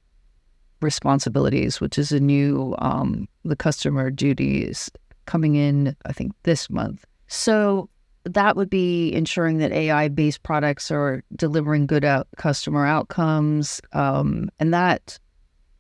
responsibilities, 0.81 1.79
which 1.79 1.99
is 1.99 2.12
a 2.12 2.19
new 2.19 2.73
um, 2.79 3.27
the 3.43 3.55
customer 3.55 4.10
duties 4.10 4.89
coming 5.25 5.55
in, 5.55 5.95
I 6.05 6.13
think, 6.13 6.31
this 6.43 6.69
month. 6.69 7.05
So 7.27 7.89
that 8.23 8.55
would 8.55 8.69
be 8.69 9.13
ensuring 9.13 9.57
that 9.60 9.71
AI 9.71 10.07
based 10.07 10.43
products 10.43 10.91
are 10.91 11.23
delivering 11.36 11.86
good 11.86 12.05
out 12.05 12.27
customer 12.38 12.86
outcomes. 12.86 13.81
Um, 13.93 14.49
and 14.60 14.73
that 14.73 15.19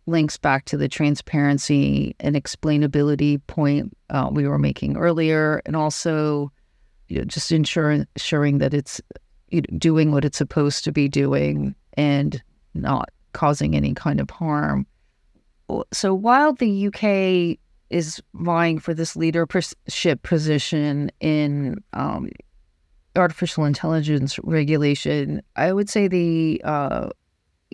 links 0.07 0.37
back 0.37 0.65
to 0.65 0.77
the 0.77 0.87
transparency 0.87 2.15
and 2.19 2.35
explainability 2.35 3.39
point 3.47 3.95
uh, 4.09 4.29
we 4.31 4.47
were 4.47 4.59
making 4.59 4.97
earlier, 4.97 5.61
and 5.65 5.75
also 5.75 6.51
you 7.11 7.19
know, 7.19 7.25
just 7.25 7.51
ensuring, 7.51 8.07
ensuring 8.15 8.59
that 8.59 8.73
it's 8.73 9.01
you 9.49 9.61
know, 9.61 9.77
doing 9.77 10.11
what 10.11 10.23
it's 10.23 10.37
supposed 10.37 10.85
to 10.85 10.93
be 10.93 11.09
doing 11.09 11.75
and 11.95 12.41
not 12.73 13.09
causing 13.33 13.75
any 13.75 13.93
kind 13.93 14.21
of 14.21 14.29
harm. 14.29 14.87
So 15.91 16.13
while 16.13 16.53
the 16.53 16.87
UK 16.87 17.59
is 17.89 18.21
vying 18.33 18.79
for 18.79 18.93
this 18.93 19.17
leadership 19.17 20.21
position 20.23 21.11
in 21.19 21.83
um, 21.91 22.29
artificial 23.17 23.65
intelligence 23.65 24.39
regulation, 24.43 25.41
I 25.57 25.73
would 25.73 25.89
say 25.89 26.07
the 26.07 26.61
uh, 26.63 27.09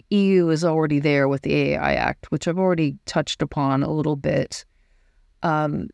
EU 0.09 0.49
is 0.49 0.65
already 0.65 0.99
there 0.99 1.27
with 1.27 1.43
the 1.43 1.53
AI 1.53 1.93
Act, 1.93 2.31
which 2.31 2.47
I've 2.47 2.57
already 2.57 2.97
touched 3.05 3.43
upon 3.43 3.83
a 3.83 3.91
little 3.91 4.15
bit. 4.15 4.65
Um, 5.43 5.89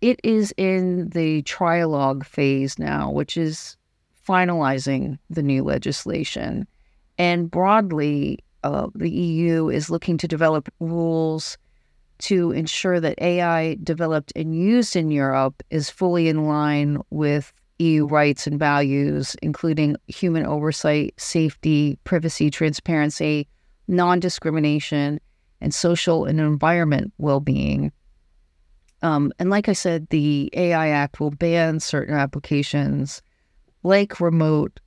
it 0.00 0.20
is 0.22 0.52
in 0.56 1.08
the 1.10 1.42
trialogue 1.42 2.24
phase 2.24 2.78
now, 2.78 3.10
which 3.10 3.36
is 3.36 3.76
finalizing 4.26 5.18
the 5.30 5.42
new 5.42 5.62
legislation. 5.62 6.66
And 7.18 7.50
broadly, 7.50 8.40
uh, 8.64 8.88
the 8.94 9.10
EU 9.10 9.68
is 9.68 9.90
looking 9.90 10.18
to 10.18 10.28
develop 10.28 10.68
rules 10.80 11.56
to 12.18 12.50
ensure 12.52 12.98
that 13.00 13.20
AI 13.20 13.76
developed 13.82 14.32
and 14.34 14.54
used 14.54 14.96
in 14.96 15.10
Europe 15.10 15.62
is 15.70 15.90
fully 15.90 16.28
in 16.28 16.46
line 16.46 16.98
with 17.10 17.52
EU 17.78 18.06
rights 18.06 18.46
and 18.46 18.58
values, 18.58 19.36
including 19.42 19.96
human 20.08 20.46
oversight, 20.46 21.12
safety, 21.18 21.98
privacy, 22.04 22.50
transparency, 22.50 23.46
non 23.86 24.18
discrimination, 24.18 25.20
and 25.60 25.74
social 25.74 26.24
and 26.24 26.40
environment 26.40 27.12
well 27.18 27.40
being. 27.40 27.92
Um, 29.02 29.32
and 29.38 29.50
like 29.50 29.68
I 29.68 29.72
said, 29.72 30.08
the 30.08 30.50
AI 30.54 30.88
Act 30.88 31.20
will 31.20 31.30
ban 31.30 31.80
certain 31.80 32.14
applications 32.14 33.22
like 33.82 34.20
remote 34.20 34.80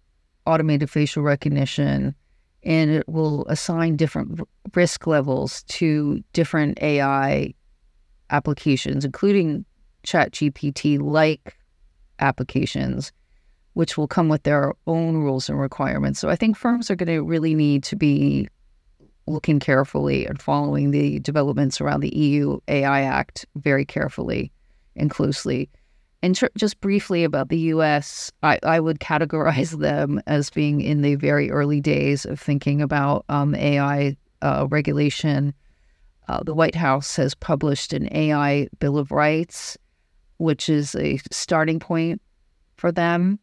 automated 0.45 0.89
facial 0.89 1.23
recognition 1.23 2.15
and 2.63 2.91
it 2.91 3.07
will 3.07 3.45
assign 3.47 3.95
different 3.95 4.41
risk 4.75 5.07
levels 5.07 5.63
to 5.63 6.21
different 6.33 6.81
AI 6.81 7.53
applications, 8.29 9.05
including 9.05 9.65
ChatGPT 10.03 11.01
like 11.01 11.57
applications, 12.19 13.11
which 13.73 13.97
will 13.97 14.07
come 14.07 14.27
with 14.27 14.43
their 14.43 14.73
own 14.87 15.17
rules 15.17 15.49
and 15.49 15.59
requirements. 15.59 16.19
So 16.19 16.29
I 16.29 16.35
think 16.35 16.57
firms 16.57 16.91
are 16.91 16.95
going 16.95 17.07
to 17.07 17.23
really 17.23 17.55
need 17.55 17.83
to 17.85 17.95
be 17.95 18.49
looking 19.29 19.59
carefully 19.59 20.25
and 20.25 20.41
following 20.41 20.91
the 20.91 21.19
developments 21.19 21.79
around 21.79 22.01
the 22.01 22.15
EU 22.15 22.59
AI 22.67 23.01
Act 23.01 23.45
very 23.55 23.85
carefully 23.85 24.51
and 24.95 25.09
closely 25.09 25.69
and 26.21 26.35
tr- 26.35 26.47
just 26.57 26.79
briefly 26.81 27.23
about 27.23 27.49
the 27.49 27.57
US, 27.57 28.31
I, 28.43 28.59
I, 28.63 28.79
would 28.79 28.99
categorize 28.99 29.71
them 29.79 30.21
as 30.27 30.49
being 30.49 30.81
in 30.81 31.01
the 31.01 31.15
very 31.15 31.49
early 31.49 31.81
days 31.81 32.25
of 32.25 32.39
thinking 32.39 32.81
about 32.81 33.25
um, 33.29 33.55
AI 33.55 34.17
uh, 34.41 34.67
regulation. 34.69 35.53
Uh, 36.27 36.43
the 36.43 36.53
White 36.53 36.75
House 36.75 37.15
has 37.15 37.33
published 37.33 37.93
an 37.93 38.13
AI 38.13 38.67
Bill 38.79 38.97
of 38.97 39.11
Rights, 39.11 39.77
which 40.37 40.69
is 40.69 40.95
a 40.95 41.19
starting 41.31 41.79
point 41.79 42.21
for 42.75 42.91
them. 42.91 43.39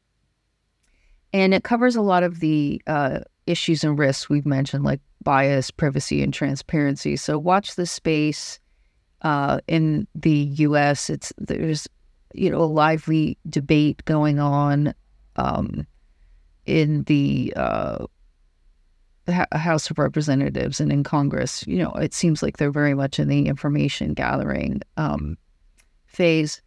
And 1.32 1.52
it 1.52 1.64
covers 1.64 1.96
a 1.96 2.02
lot 2.02 2.22
of 2.22 2.40
the 2.40 2.80
uh, 2.86 3.20
issues 3.46 3.84
and 3.84 3.98
risks 3.98 4.28
we've 4.28 4.46
mentioned, 4.46 4.84
like 4.84 5.00
bias, 5.22 5.70
privacy, 5.70 6.22
and 6.22 6.32
transparency. 6.32 7.16
So 7.16 7.38
watch 7.38 7.76
this 7.76 7.90
space. 7.90 8.58
Uh, 9.22 9.60
in 9.66 10.06
the 10.14 10.30
U.S., 10.30 11.08
it's 11.08 11.32
there's 11.38 11.88
you 12.34 12.50
know, 12.50 12.58
a 12.58 12.64
lively 12.64 13.38
debate 13.48 14.04
going 14.04 14.38
on 14.38 14.94
um, 15.36 15.86
in 16.66 17.02
the 17.04 17.52
uh, 17.56 18.06
House 19.52 19.90
of 19.90 19.98
Representatives 19.98 20.80
and 20.80 20.92
in 20.92 21.02
Congress. 21.02 21.66
You 21.66 21.78
know, 21.78 21.92
it 21.92 22.14
seems 22.14 22.42
like 22.42 22.58
they're 22.58 22.70
very 22.70 22.94
much 22.94 23.18
in 23.18 23.28
the 23.28 23.46
information 23.46 24.14
gathering 24.14 24.82
um, 24.96 25.36
phase. 26.06 26.60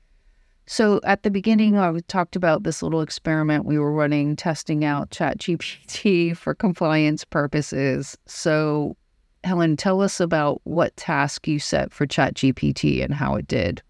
So 0.71 1.01
at 1.03 1.23
the 1.23 1.32
beginning, 1.32 1.79
I 1.79 1.91
talked 2.08 2.36
about 2.36 2.62
this 2.62 2.84
little 2.84 3.01
experiment 3.01 3.65
we 3.65 3.79
were 3.79 3.91
running, 3.91 4.36
testing 4.36 4.86
out 4.86 5.10
ChatGPT 5.10 6.38
for 6.38 6.53
compliance 6.53 7.25
purposes. 7.25 8.15
So, 8.27 8.95
Helen, 9.43 9.77
tell 9.77 9.99
us 9.99 10.19
about 10.19 10.62
what 10.65 10.95
task 10.95 11.47
you 11.47 11.58
set 11.58 11.91
for 11.91 12.05
ChatGPT 12.05 13.03
and 13.03 13.15
how 13.15 13.34
it 13.34 13.47
did. 13.47 13.82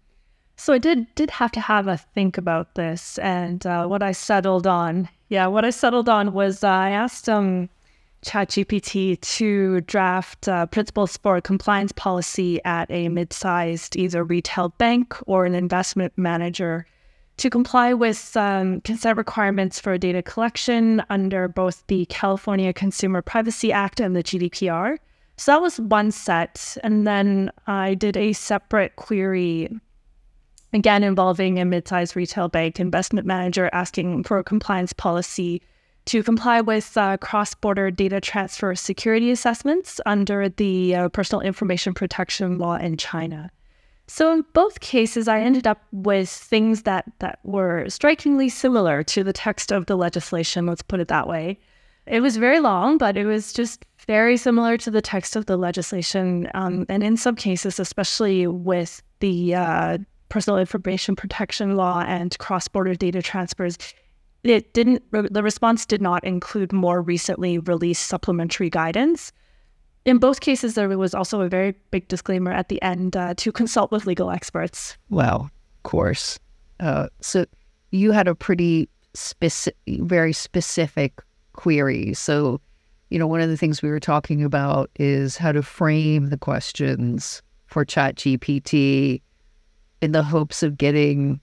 So 0.56 0.72
I 0.72 0.78
did 0.78 1.06
did 1.16 1.30
have 1.30 1.52
to 1.52 1.60
have 1.60 1.86
a 1.86 1.98
think 1.98 2.38
about 2.38 2.74
this, 2.76 3.18
and 3.18 3.66
uh, 3.66 3.86
what 3.86 4.02
I 4.02 4.12
settled 4.12 4.66
on, 4.66 5.06
yeah, 5.28 5.48
what 5.48 5.66
I 5.66 5.70
settled 5.70 6.08
on 6.08 6.32
was 6.32 6.64
uh, 6.64 6.68
I 6.68 6.90
asked 6.90 7.28
um, 7.28 7.68
ChatGPT 8.24 9.20
to 9.20 9.80
draft 9.82 10.48
uh, 10.48 10.66
principles 10.66 11.16
for 11.16 11.40
compliance 11.40 11.92
policy 11.92 12.62
at 12.64 12.90
a 12.90 13.08
mid-sized 13.08 13.96
either 13.96 14.22
retail 14.22 14.70
bank 14.70 15.16
or 15.26 15.46
an 15.46 15.54
investment 15.54 16.12
manager 16.16 16.86
to 17.38 17.48
comply 17.48 17.94
with 17.94 18.36
um, 18.36 18.82
consent 18.82 19.16
requirements 19.16 19.80
for 19.80 19.96
data 19.96 20.22
collection 20.22 21.02
under 21.08 21.48
both 21.48 21.82
the 21.86 22.04
California 22.06 22.72
Consumer 22.72 23.22
Privacy 23.22 23.72
Act 23.72 23.98
and 23.98 24.14
the 24.14 24.22
GDPR. 24.22 24.98
So 25.38 25.52
that 25.52 25.62
was 25.62 25.80
one 25.80 26.10
set, 26.10 26.76
and 26.84 27.06
then 27.06 27.50
I 27.66 27.94
did 27.94 28.18
a 28.18 28.34
separate 28.34 28.96
query 28.96 29.70
again 30.74 31.02
involving 31.02 31.58
a 31.58 31.64
mid-sized 31.64 32.14
retail 32.14 32.48
bank 32.48 32.78
investment 32.78 33.26
manager 33.26 33.70
asking 33.72 34.24
for 34.24 34.38
a 34.38 34.44
compliance 34.44 34.92
policy 34.92 35.62
to 36.10 36.24
comply 36.24 36.60
with 36.60 36.96
uh, 36.96 37.16
cross-border 37.18 37.88
data 37.92 38.20
transfer 38.20 38.74
security 38.74 39.30
assessments 39.30 40.00
under 40.06 40.48
the 40.48 40.96
uh, 40.96 41.08
personal 41.10 41.40
information 41.40 41.94
protection 41.94 42.58
law 42.58 42.74
in 42.74 42.96
China. 42.96 43.48
So 44.08 44.32
in 44.32 44.44
both 44.52 44.80
cases, 44.80 45.28
I 45.28 45.38
ended 45.38 45.68
up 45.68 45.80
with 45.92 46.28
things 46.28 46.82
that 46.82 47.04
that 47.20 47.38
were 47.44 47.88
strikingly 47.88 48.48
similar 48.48 49.04
to 49.04 49.22
the 49.22 49.32
text 49.32 49.70
of 49.70 49.86
the 49.86 49.96
legislation. 49.96 50.66
Let's 50.66 50.82
put 50.82 50.98
it 50.98 51.06
that 51.06 51.28
way. 51.28 51.60
It 52.06 52.18
was 52.18 52.36
very 52.36 52.58
long, 52.58 52.98
but 52.98 53.16
it 53.16 53.24
was 53.24 53.52
just 53.52 53.84
very 54.08 54.36
similar 54.36 54.76
to 54.78 54.90
the 54.90 55.00
text 55.00 55.36
of 55.36 55.46
the 55.46 55.56
legislation, 55.56 56.48
um, 56.54 56.86
and 56.88 57.04
in 57.04 57.16
some 57.16 57.36
cases, 57.36 57.78
especially 57.78 58.48
with 58.48 59.00
the 59.20 59.54
uh, 59.54 59.98
personal 60.28 60.58
information 60.58 61.14
protection 61.14 61.76
law 61.76 62.02
and 62.04 62.36
cross 62.38 62.66
border 62.66 62.96
data 62.96 63.22
transfers, 63.22 63.78
it 64.42 64.72
didn't, 64.72 65.02
the 65.12 65.42
response 65.42 65.84
did 65.84 66.00
not 66.00 66.24
include 66.24 66.72
more 66.72 67.02
recently 67.02 67.58
released 67.58 68.06
supplementary 68.06 68.70
guidance. 68.70 69.32
In 70.04 70.18
both 70.18 70.40
cases, 70.40 70.74
there 70.74 70.88
was 70.96 71.14
also 71.14 71.42
a 71.42 71.48
very 71.48 71.74
big 71.90 72.08
disclaimer 72.08 72.50
at 72.50 72.68
the 72.68 72.80
end 72.80 73.16
uh, 73.16 73.34
to 73.36 73.52
consult 73.52 73.92
with 73.92 74.06
legal 74.06 74.30
experts. 74.30 74.96
Well, 75.10 75.50
of 75.76 75.82
course. 75.82 76.38
Uh, 76.78 77.08
so 77.20 77.44
you 77.90 78.12
had 78.12 78.26
a 78.26 78.34
pretty 78.34 78.88
specific, 79.12 79.76
very 79.86 80.32
specific 80.32 81.20
queries. 81.52 82.18
So, 82.18 82.60
you 83.10 83.18
know, 83.18 83.26
one 83.26 83.42
of 83.42 83.50
the 83.50 83.56
things 83.56 83.82
we 83.82 83.90
were 83.90 84.00
talking 84.00 84.42
about 84.42 84.90
is 84.98 85.36
how 85.36 85.52
to 85.52 85.62
frame 85.62 86.30
the 86.30 86.38
questions 86.38 87.42
for 87.66 87.84
ChatGPT 87.84 89.20
in 90.00 90.12
the 90.12 90.22
hopes 90.22 90.62
of 90.62 90.78
getting 90.78 91.40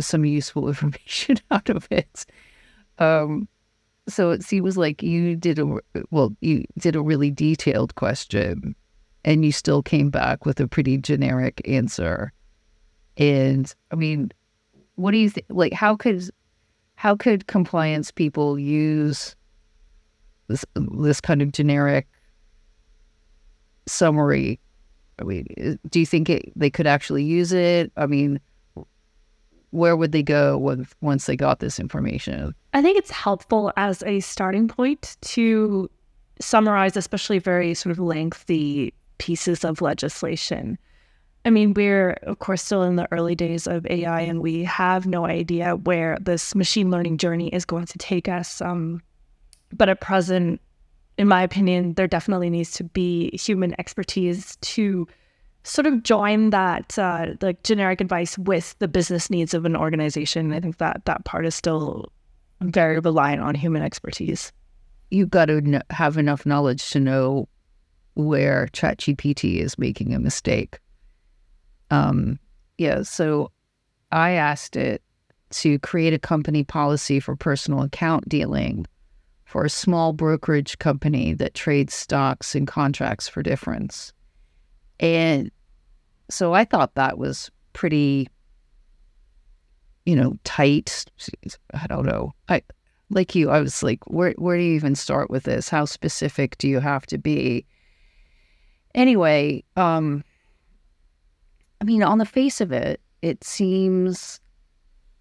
some 0.00 0.24
useful 0.24 0.68
information 0.68 1.36
out 1.50 1.68
of 1.68 1.88
it. 1.90 2.24
Um, 2.98 3.48
so 4.08 4.30
it 4.30 4.42
seems 4.42 4.76
like 4.76 5.02
you 5.02 5.34
did 5.36 5.58
a 5.58 5.78
well, 6.10 6.34
you 6.40 6.64
did 6.78 6.94
a 6.94 7.02
really 7.02 7.30
detailed 7.30 7.94
question, 7.94 8.74
and 9.24 9.44
you 9.44 9.52
still 9.52 9.82
came 9.82 10.10
back 10.10 10.44
with 10.44 10.60
a 10.60 10.68
pretty 10.68 10.98
generic 10.98 11.62
answer. 11.66 12.32
And 13.16 13.72
I 13.90 13.94
mean, 13.94 14.30
what 14.96 15.12
do 15.12 15.18
you 15.18 15.30
think? 15.30 15.46
Like, 15.48 15.72
how 15.72 15.96
could 15.96 16.28
how 16.96 17.16
could 17.16 17.46
compliance 17.46 18.10
people 18.10 18.58
use 18.58 19.34
this 20.48 20.64
this 20.74 21.20
kind 21.20 21.40
of 21.40 21.52
generic 21.52 22.06
summary? 23.86 24.60
I 25.18 25.24
mean, 25.24 25.78
do 25.88 26.00
you 26.00 26.06
think 26.06 26.28
it, 26.28 26.52
they 26.56 26.70
could 26.70 26.86
actually 26.86 27.22
use 27.22 27.52
it? 27.52 27.92
I 27.96 28.06
mean, 28.06 28.40
where 29.74 29.96
would 29.96 30.12
they 30.12 30.22
go 30.22 30.56
once 31.00 31.26
they 31.26 31.36
got 31.36 31.58
this 31.58 31.80
information? 31.80 32.54
I 32.72 32.80
think 32.80 32.96
it's 32.96 33.10
helpful 33.10 33.72
as 33.76 34.04
a 34.04 34.20
starting 34.20 34.68
point 34.68 35.16
to 35.22 35.90
summarize, 36.40 36.96
especially 36.96 37.40
very 37.40 37.74
sort 37.74 37.90
of 37.90 37.98
lengthy 37.98 38.94
pieces 39.18 39.64
of 39.64 39.82
legislation. 39.82 40.78
I 41.44 41.50
mean, 41.50 41.74
we're, 41.74 42.12
of 42.22 42.38
course, 42.38 42.62
still 42.62 42.84
in 42.84 42.96
the 42.96 43.08
early 43.12 43.34
days 43.34 43.66
of 43.66 43.84
AI, 43.86 44.20
and 44.20 44.40
we 44.40 44.62
have 44.64 45.06
no 45.06 45.26
idea 45.26 45.76
where 45.76 46.16
this 46.20 46.54
machine 46.54 46.90
learning 46.90 47.18
journey 47.18 47.48
is 47.48 47.64
going 47.64 47.86
to 47.86 47.98
take 47.98 48.28
us. 48.28 48.60
Um, 48.62 49.02
but 49.72 49.88
at 49.88 50.00
present, 50.00 50.60
in 51.18 51.26
my 51.26 51.42
opinion, 51.42 51.94
there 51.94 52.06
definitely 52.06 52.48
needs 52.48 52.72
to 52.74 52.84
be 52.84 53.30
human 53.36 53.74
expertise 53.78 54.56
to 54.62 55.06
sort 55.64 55.86
of 55.86 56.02
join 56.02 56.50
that 56.50 56.98
uh, 56.98 57.26
like 57.40 57.62
generic 57.62 58.00
advice 58.00 58.38
with 58.38 58.76
the 58.78 58.88
business 58.88 59.30
needs 59.30 59.54
of 59.54 59.64
an 59.64 59.76
organization. 59.76 60.52
I 60.52 60.60
think 60.60 60.78
that 60.78 61.02
that 61.06 61.24
part 61.24 61.46
is 61.46 61.54
still 61.54 62.12
very 62.60 62.98
reliant 63.00 63.42
on 63.42 63.54
human 63.54 63.82
expertise. 63.82 64.52
You've 65.10 65.30
got 65.30 65.46
to 65.46 65.82
have 65.90 66.16
enough 66.16 66.46
knowledge 66.46 66.90
to 66.90 67.00
know 67.00 67.48
where 68.14 68.68
ChatGPT 68.72 69.58
is 69.58 69.78
making 69.78 70.14
a 70.14 70.20
mistake 70.20 70.78
um, 71.90 72.38
yeah, 72.78 73.02
so 73.02 73.50
I 74.10 74.32
asked 74.32 74.76
it 74.76 75.02
to 75.50 75.78
create 75.80 76.12
a 76.12 76.18
company 76.18 76.64
policy 76.64 77.20
for 77.20 77.36
personal 77.36 77.82
account 77.82 78.28
dealing 78.28 78.86
for 79.44 79.64
a 79.64 79.70
small 79.70 80.12
brokerage 80.12 80.78
company 80.78 81.34
that 81.34 81.54
trades 81.54 81.94
stocks 81.94 82.54
and 82.54 82.66
contracts 82.66 83.28
for 83.28 83.42
difference. 83.42 84.12
And 84.98 85.50
so 86.30 86.52
I 86.52 86.64
thought 86.64 86.94
that 86.94 87.18
was 87.18 87.50
pretty, 87.72 88.28
you 90.06 90.16
know, 90.16 90.38
tight. 90.44 91.04
I 91.72 91.86
don't 91.86 92.06
know. 92.06 92.32
I 92.48 92.62
like 93.10 93.34
you, 93.34 93.50
I 93.50 93.60
was 93.60 93.82
like, 93.82 94.00
where 94.08 94.32
where 94.38 94.56
do 94.56 94.62
you 94.62 94.74
even 94.74 94.94
start 94.94 95.30
with 95.30 95.44
this? 95.44 95.68
How 95.68 95.84
specific 95.84 96.58
do 96.58 96.68
you 96.68 96.80
have 96.80 97.06
to 97.06 97.18
be? 97.18 97.66
Anyway, 98.94 99.64
um, 99.76 100.24
I 101.80 101.84
mean, 101.84 102.02
on 102.02 102.18
the 102.18 102.26
face 102.26 102.60
of 102.60 102.72
it, 102.72 103.00
it 103.22 103.42
seems 103.42 104.40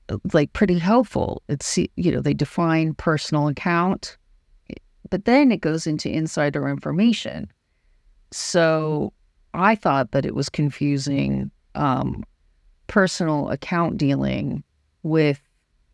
uh, 0.10 0.18
like 0.34 0.54
pretty 0.54 0.78
helpful. 0.78 1.42
It's, 1.50 1.78
you 1.78 2.12
know, 2.12 2.22
they 2.22 2.34
define 2.34 2.94
personal 2.94 3.48
account, 3.48 4.18
but 5.10 5.26
then 5.26 5.52
it 5.52 5.62
goes 5.62 5.88
into 5.88 6.10
insider 6.10 6.68
information. 6.68 7.52
So 8.32 9.14
I 9.54 9.76
thought 9.76 10.12
that 10.12 10.26
it 10.26 10.36
was 10.36 10.50
confusing 10.50 11.52
um, 11.76 12.24
personal 12.88 13.50
account 13.50 13.98
dealing 13.98 14.64
with 15.04 15.42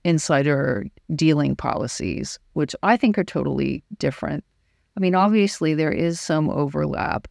insider 0.03 0.85
dealing 1.15 1.55
policies, 1.55 2.39
which 2.53 2.75
I 2.83 2.97
think 2.97 3.17
are 3.17 3.23
totally 3.23 3.83
different. 3.97 4.43
I 4.95 4.99
mean, 4.99 5.15
obviously, 5.15 5.73
there 5.73 5.91
is 5.91 6.19
some 6.19 6.49
overlap, 6.49 7.27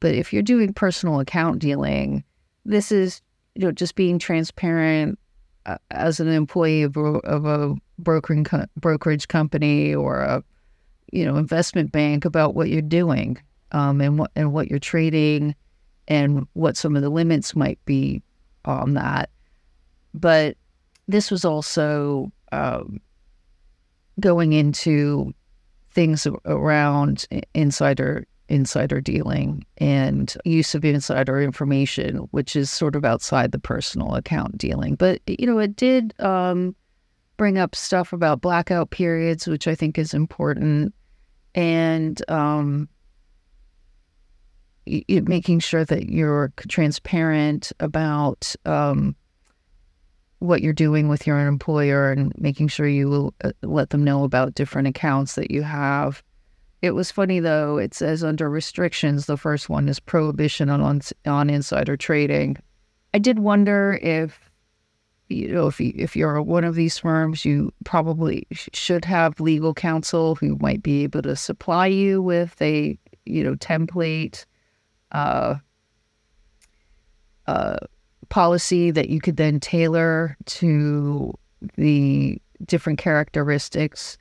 but 0.00 0.14
if 0.14 0.32
you're 0.32 0.42
doing 0.42 0.72
personal 0.72 1.20
account 1.20 1.58
dealing, 1.58 2.24
this 2.64 2.92
is 2.92 3.20
you 3.54 3.62
know 3.62 3.72
just 3.72 3.94
being 3.94 4.18
transparent 4.18 5.18
uh, 5.66 5.78
as 5.90 6.20
an 6.20 6.28
employee 6.28 6.82
of 6.82 6.96
of 6.96 7.44
a 7.44 7.74
brokering 7.98 8.44
co- 8.44 8.66
brokerage 8.76 9.28
company 9.28 9.94
or 9.94 10.20
a 10.20 10.42
you 11.12 11.24
know 11.24 11.36
investment 11.36 11.92
bank 11.92 12.24
about 12.24 12.54
what 12.54 12.68
you're 12.68 12.82
doing 12.82 13.38
um, 13.72 14.00
and 14.00 14.18
what 14.18 14.30
and 14.36 14.52
what 14.52 14.68
you're 14.68 14.78
trading 14.78 15.54
and 16.08 16.46
what 16.54 16.76
some 16.76 16.96
of 16.96 17.02
the 17.02 17.10
limits 17.10 17.54
might 17.56 17.78
be 17.84 18.22
on 18.64 18.94
that. 18.94 19.30
But 20.14 20.56
this 21.08 21.30
was 21.30 21.44
also 21.44 22.30
um, 22.52 23.00
going 24.20 24.52
into 24.52 25.32
things 25.90 26.26
around 26.46 27.26
insider 27.54 28.26
insider 28.48 29.00
dealing 29.00 29.64
and 29.78 30.36
use 30.44 30.74
of 30.74 30.84
insider 30.84 31.40
information, 31.40 32.16
which 32.32 32.54
is 32.54 32.70
sort 32.70 32.94
of 32.94 33.04
outside 33.04 33.50
the 33.50 33.58
personal 33.58 34.14
account 34.14 34.58
dealing. 34.58 34.94
But, 34.94 35.22
you 35.26 35.46
know, 35.46 35.58
it 35.58 35.74
did 35.74 36.12
um, 36.20 36.74
bring 37.38 37.56
up 37.56 37.74
stuff 37.74 38.12
about 38.12 38.42
blackout 38.42 38.90
periods, 38.90 39.46
which 39.46 39.66
I 39.66 39.74
think 39.74 39.96
is 39.96 40.12
important, 40.12 40.94
and 41.54 42.30
um, 42.30 42.88
y- 44.86 45.04
making 45.08 45.60
sure 45.60 45.84
that 45.84 46.08
you're 46.10 46.52
transparent 46.68 47.72
about 47.80 48.54
um, 48.64 49.16
what 50.38 50.62
you're 50.62 50.72
doing 50.72 51.08
with 51.08 51.26
your 51.26 51.46
employer 51.46 52.10
and 52.10 52.32
making 52.38 52.68
sure 52.68 52.86
you 52.86 53.32
uh, 53.44 53.52
let 53.62 53.90
them 53.90 54.04
know 54.04 54.24
about 54.24 54.54
different 54.54 54.88
accounts 54.88 55.34
that 55.34 55.50
you 55.50 55.62
have 55.62 56.22
it 56.82 56.96
was 56.96 57.12
funny 57.12 57.38
though. 57.38 57.78
It 57.78 57.94
says 57.94 58.24
under 58.24 58.50
restrictions, 58.50 59.26
the 59.26 59.36
first 59.36 59.70
one 59.70 59.88
is 59.88 60.00
prohibition 60.00 60.68
on 60.68 61.00
on 61.24 61.48
insider 61.48 61.96
trading. 61.96 62.56
I 63.14 63.18
did 63.18 63.38
wonder 63.38 64.00
if 64.02 64.50
you 65.28 65.48
know 65.48 65.68
if 65.68 65.80
you, 65.80 65.92
if 65.94 66.16
you're 66.16 66.42
one 66.42 66.64
of 66.64 66.74
these 66.74 66.98
firms, 66.98 67.44
you 67.44 67.72
probably 67.84 68.46
should 68.50 69.04
have 69.04 69.38
legal 69.38 69.72
counsel 69.72 70.34
who 70.34 70.58
might 70.60 70.82
be 70.82 71.04
able 71.04 71.22
to 71.22 71.36
supply 71.36 71.86
you 71.86 72.20
with 72.20 72.60
a 72.60 72.98
you 73.24 73.44
know 73.44 73.54
template 73.54 74.44
uh, 75.12 75.56
uh, 77.46 77.76
policy 78.28 78.90
that 78.90 79.10
you 79.10 79.20
could 79.20 79.36
then 79.36 79.60
tailor 79.60 80.36
to 80.46 81.32
the 81.76 82.40
different 82.64 82.98
characteristics 82.98 84.16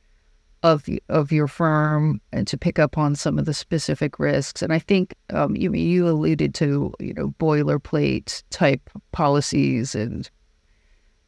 of 0.64 0.88
of 1.10 1.32
your 1.32 1.48
firm 1.48 2.22
and 2.32 2.46
to 2.48 2.58
pick 2.58 2.78
up 2.78 2.98
on 2.98 3.16
some 3.16 3.40
of 3.40 3.46
the 3.46 3.54
specific 3.54 4.20
risks. 4.20 4.62
And 4.62 4.72
I 4.72 4.80
think 4.80 5.16
um, 5.32 5.56
you 5.56 5.74
you 5.74 6.08
alluded 6.08 6.54
to 6.56 6.94
you 7.00 7.14
know 7.14 7.34
boilerplate 7.40 8.44
type 8.50 8.90
policies 9.12 9.96
and 9.96 10.30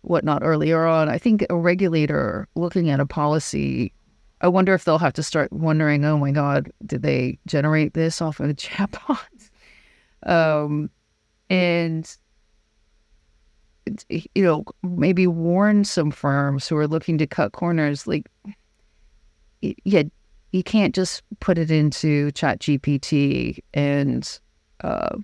whatnot 0.02 0.44
earlier 0.44 0.86
on. 0.86 1.10
I 1.10 1.18
think 1.18 1.46
a 1.50 1.56
regulator 1.56 2.48
looking 2.56 2.90
at 2.90 3.00
a 3.00 3.06
policy, 3.06 3.94
I 4.42 4.50
wonder 4.50 4.74
if 4.74 4.84
they'll 4.84 4.98
have 4.98 5.14
to 5.14 5.24
start 5.24 5.52
wondering, 5.52 6.06
oh 6.06 6.18
my 6.18 6.32
God, 6.32 6.72
did 6.86 7.02
they 7.02 7.40
generate 7.48 7.94
this 7.94 8.22
off 8.22 8.40
of 8.40 8.50
a 8.50 8.54
chatbot? 8.54 9.50
Um, 10.26 10.90
and 11.50 12.16
you 14.10 14.44
know 14.44 14.64
maybe 14.82 15.28
warn 15.28 15.84
some 15.84 16.10
firms 16.10 16.68
who 16.68 16.78
are 16.78 16.88
looking 16.88 17.18
to 17.18 17.28
cut 17.28 17.52
corners 17.52 18.08
like 18.08 18.30
yeah, 19.84 20.04
you 20.52 20.64
can't 20.64 20.94
just 20.94 21.24
put 21.40 21.58
it 21.58 21.72
into 21.72 22.32
Chat 22.32 22.60
GPT 22.60 23.60
and 23.74 24.40
uh, 24.84 25.18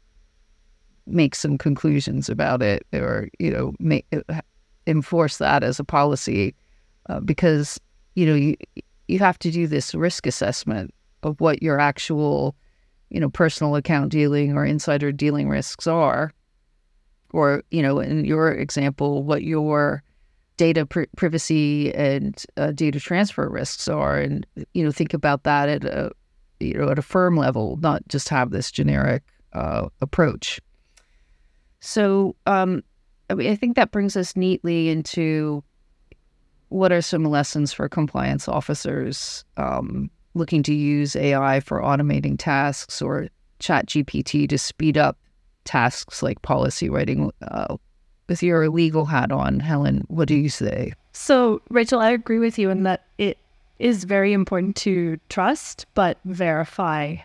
make 1.06 1.36
some 1.36 1.58
conclusions 1.58 2.30
about 2.30 2.62
it, 2.62 2.86
or 2.94 3.30
you 3.40 3.52
know, 3.52 3.74
make 3.80 4.06
uh, 4.14 4.42
enforce 4.88 5.38
that 5.38 5.64
as 5.64 5.80
a 5.80 5.84
policy, 5.84 6.56
uh, 7.10 7.20
because 7.20 7.80
you 8.16 8.26
know 8.26 8.36
you 8.36 8.56
you 9.08 9.20
have 9.20 9.40
to 9.40 9.52
do 9.52 9.68
this 9.68 9.94
risk 9.94 10.26
assessment 10.26 10.94
of 11.24 11.40
what 11.42 11.62
your 11.62 11.80
actual, 11.80 12.56
you 13.10 13.20
know, 13.20 13.30
personal 13.30 13.76
account 13.76 14.12
dealing 14.12 14.54
or 14.56 14.66
insider 14.66 15.12
dealing 15.12 15.50
risks 15.50 15.88
are, 15.88 16.34
or 17.32 17.64
you 17.72 17.82
know, 17.82 18.00
in 18.00 18.26
your 18.26 18.52
example, 18.52 19.24
what 19.24 19.44
your 19.44 20.04
data 20.58 20.86
pr- 20.86 21.04
privacy 21.16 21.94
and 21.94 22.44
uh, 22.58 22.72
data 22.72 23.00
transfer 23.00 23.48
risks 23.50 23.88
are, 23.88 24.18
and 24.20 24.46
you 24.74 24.84
know 24.84 24.92
think 24.92 25.14
about 25.14 25.44
that 25.44 25.70
at 25.70 25.86
a 25.86 26.12
you 26.60 26.74
know 26.74 26.90
at 26.90 27.00
a 27.00 27.04
firm 27.04 27.36
level, 27.36 27.78
not 27.82 28.08
just 28.08 28.30
have 28.30 28.52
this 28.52 28.72
generic 28.72 29.24
uh, 29.54 29.88
approach. 30.02 30.60
So 31.80 32.36
um, 32.46 32.84
I, 33.30 33.36
mean, 33.36 33.52
I 33.52 33.56
think 33.56 33.76
that 33.76 33.92
brings 33.92 34.18
us 34.18 34.36
neatly 34.36 34.90
into 34.90 35.64
what 36.70 36.92
are 36.92 37.02
some 37.02 37.24
lessons 37.24 37.74
for 37.74 37.90
compliance 37.90 38.48
officers 38.48 39.44
um, 39.58 40.10
looking 40.34 40.64
to 40.64 40.74
use 40.74 41.16
AI 41.16 41.60
for 41.60 41.82
automating 41.82 42.38
tasks 42.38 43.02
or 43.02 43.28
Chat 43.60 43.88
GPT 43.88 44.48
to 44.48 44.58
speed 44.58 44.98
up 44.98 45.18
tasks 45.66 46.24
like 46.24 46.42
policy 46.42 46.90
writing? 46.90 47.32
Uh, 47.42 47.78
with 48.30 48.44
your 48.44 48.70
legal 48.70 49.06
hat 49.06 49.32
on, 49.32 49.60
Helen, 49.60 50.06
what 50.08 50.28
do 50.28 50.36
you 50.36 50.50
say? 50.50 50.94
So, 51.12 51.62
Rachel, 51.70 52.00
I 52.00 52.12
agree 52.12 52.40
with 52.40 52.58
you 52.58 52.70
in 52.70 52.84
that 52.84 53.06
it 53.18 53.38
is 53.80 54.04
very 54.04 54.32
important 54.32 54.76
to 54.76 55.20
trust 55.30 55.86
but 55.96 56.18
verify 56.26 57.16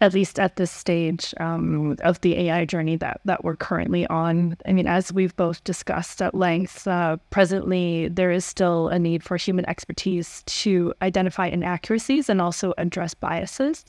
at 0.00 0.14
least 0.14 0.40
at 0.40 0.56
this 0.56 0.70
stage 0.70 1.34
um, 1.40 1.96
of 2.02 2.20
the 2.22 2.36
AI 2.38 2.64
journey 2.64 2.96
that 2.96 3.20
that 3.24 3.44
we're 3.44 3.56
currently 3.56 4.06
on. 4.06 4.56
I 4.66 4.72
mean, 4.72 4.86
as 4.86 5.12
we've 5.12 5.36
both 5.36 5.62
discussed 5.64 6.22
at 6.22 6.34
length, 6.34 6.86
uh, 6.86 7.18
presently 7.30 8.08
there 8.08 8.30
is 8.30 8.44
still 8.44 8.88
a 8.88 8.98
need 8.98 9.22
for 9.22 9.36
human 9.36 9.68
expertise 9.68 10.42
to 10.46 10.94
identify 11.02 11.46
inaccuracies 11.46 12.28
and 12.28 12.40
also 12.40 12.72
address 12.78 13.14
biases. 13.14 13.84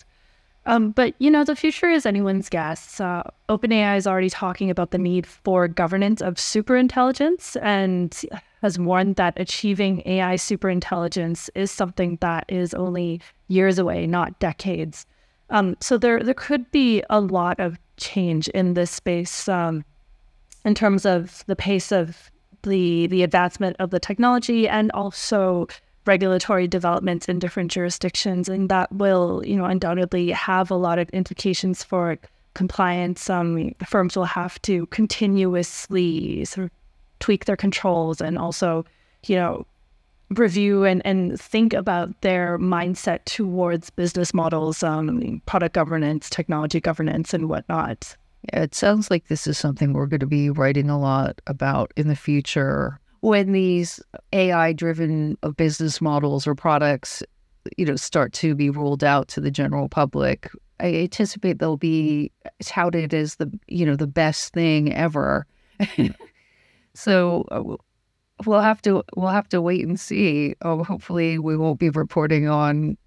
Um, 0.65 0.91
but 0.91 1.15
you 1.17 1.31
know, 1.31 1.43
the 1.43 1.55
future 1.55 1.89
is 1.89 2.05
anyone's 2.05 2.49
guess. 2.49 2.99
Uh, 2.99 3.23
OpenAI 3.49 3.97
is 3.97 4.05
already 4.05 4.29
talking 4.29 4.69
about 4.69 4.91
the 4.91 4.97
need 4.97 5.25
for 5.25 5.67
governance 5.67 6.21
of 6.21 6.35
superintelligence 6.35 7.57
and 7.61 8.21
has 8.61 8.77
warned 8.77 9.15
that 9.15 9.33
achieving 9.37 10.03
AI 10.05 10.35
superintelligence 10.35 11.49
is 11.55 11.71
something 11.71 12.17
that 12.21 12.45
is 12.47 12.75
only 12.75 13.21
years 13.47 13.79
away, 13.79 14.05
not 14.05 14.37
decades. 14.39 15.07
Um, 15.51 15.75
so 15.81 15.97
there 15.97 16.23
there 16.23 16.33
could 16.33 16.71
be 16.71 17.03
a 17.09 17.19
lot 17.19 17.59
of 17.59 17.77
change 17.97 18.47
in 18.49 18.73
this 18.73 18.89
space 18.89 19.47
um, 19.47 19.85
in 20.65 20.73
terms 20.73 21.05
of 21.05 21.43
the 21.45 21.55
pace 21.55 21.91
of 21.91 22.31
the 22.63 23.07
the 23.07 23.21
advancement 23.23 23.75
of 23.79 23.91
the 23.91 23.99
technology 23.99 24.67
and 24.67 24.91
also 24.93 25.67
regulatory 26.05 26.67
developments 26.67 27.29
in 27.29 27.37
different 27.37 27.69
jurisdictions, 27.69 28.49
and 28.49 28.69
that 28.69 28.91
will 28.93 29.43
you 29.45 29.55
know 29.57 29.65
undoubtedly 29.65 30.31
have 30.31 30.71
a 30.71 30.75
lot 30.75 30.97
of 30.97 31.09
implications 31.09 31.83
for 31.83 32.17
compliance. 32.53 33.29
Um, 33.29 33.73
firms 33.85 34.15
will 34.15 34.25
have 34.25 34.61
to 34.63 34.85
continuously 34.87 36.45
sort 36.45 36.65
of 36.65 36.71
tweak 37.19 37.45
their 37.45 37.57
controls 37.57 38.21
and 38.21 38.37
also 38.37 38.85
you 39.25 39.35
know 39.35 39.65
review 40.31 40.83
and, 40.83 41.01
and 41.05 41.39
think 41.39 41.73
about 41.73 42.21
their 42.21 42.57
mindset 42.57 43.25
towards 43.25 43.89
business 43.89 44.33
models, 44.33 44.83
um, 44.83 45.41
product 45.45 45.75
governance, 45.75 46.29
technology 46.29 46.79
governance, 46.79 47.33
and 47.33 47.49
whatnot. 47.49 48.15
Yeah, 48.53 48.63
it 48.63 48.75
sounds 48.75 49.11
like 49.11 49.27
this 49.27 49.45
is 49.45 49.57
something 49.57 49.93
we're 49.93 50.07
going 50.07 50.21
to 50.21 50.25
be 50.25 50.49
writing 50.49 50.89
a 50.89 50.99
lot 50.99 51.39
about 51.47 51.91
in 51.95 52.07
the 52.07 52.15
future 52.15 52.99
when 53.21 53.51
these 53.51 54.01
AI 54.33 54.73
driven 54.73 55.37
uh, 55.43 55.49
business 55.49 56.01
models 56.01 56.45
or 56.45 56.55
products, 56.55 57.23
you 57.77 57.85
know, 57.85 57.95
start 57.95 58.33
to 58.33 58.55
be 58.55 58.69
rolled 58.69 59.03
out 59.03 59.27
to 59.29 59.41
the 59.41 59.51
general 59.51 59.87
public. 59.87 60.49
I 60.79 60.95
anticipate 60.95 61.59
they'll 61.59 61.77
be 61.77 62.31
touted 62.63 63.13
as 63.13 63.35
the, 63.35 63.51
you 63.67 63.85
know, 63.85 63.95
the 63.95 64.07
best 64.07 64.53
thing 64.53 64.91
ever. 64.93 65.45
so 66.95 67.45
uh, 67.51 67.75
we'll 68.47 68.61
have 68.61 68.81
to 68.83 69.03
we'll 69.15 69.29
have 69.29 69.49
to 69.49 69.61
wait 69.61 69.85
and 69.85 69.99
see. 69.99 70.55
Oh, 70.61 70.83
hopefully 70.83 71.37
we 71.37 71.57
won't 71.57 71.79
be 71.79 71.89
reporting 71.89 72.47
on 72.47 72.97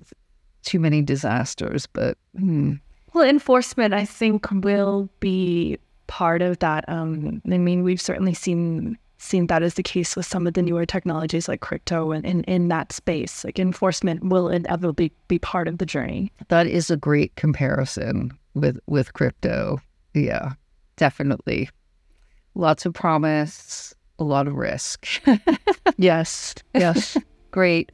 too 0.62 0.80
many 0.80 1.02
disasters, 1.02 1.86
but 1.86 2.16
hmm. 2.36 2.74
well, 3.12 3.28
enforcement 3.28 3.94
I 3.94 4.04
think 4.04 4.50
will 4.50 5.08
be 5.20 5.78
part 6.06 6.42
of 6.42 6.58
that. 6.60 6.84
Um, 6.88 7.42
I 7.50 7.58
mean, 7.58 7.82
we've 7.82 8.00
certainly 8.00 8.34
seen 8.34 8.98
seen 9.24 9.46
that 9.46 9.62
as 9.62 9.74
the 9.74 9.82
case 9.82 10.16
with 10.16 10.26
some 10.26 10.46
of 10.46 10.54
the 10.54 10.62
newer 10.62 10.84
technologies 10.84 11.48
like 11.48 11.60
crypto 11.60 12.12
and 12.12 12.26
in, 12.26 12.44
in 12.44 12.68
that 12.68 12.92
space. 12.92 13.44
Like 13.44 13.58
enforcement 13.58 14.22
will 14.24 14.48
inevitably 14.48 15.12
be 15.28 15.38
part 15.38 15.66
of 15.66 15.78
the 15.78 15.86
journey. 15.86 16.30
That 16.48 16.66
is 16.66 16.90
a 16.90 16.96
great 16.96 17.34
comparison 17.36 18.36
with 18.54 18.78
with 18.86 19.12
crypto. 19.14 19.80
Yeah, 20.12 20.52
definitely. 20.96 21.70
Lots 22.54 22.86
of 22.86 22.94
promise, 22.94 23.94
a 24.18 24.24
lot 24.24 24.46
of 24.46 24.54
risk. 24.54 25.06
yes. 25.96 26.54
Yes. 26.74 27.16
Great. 27.50 27.92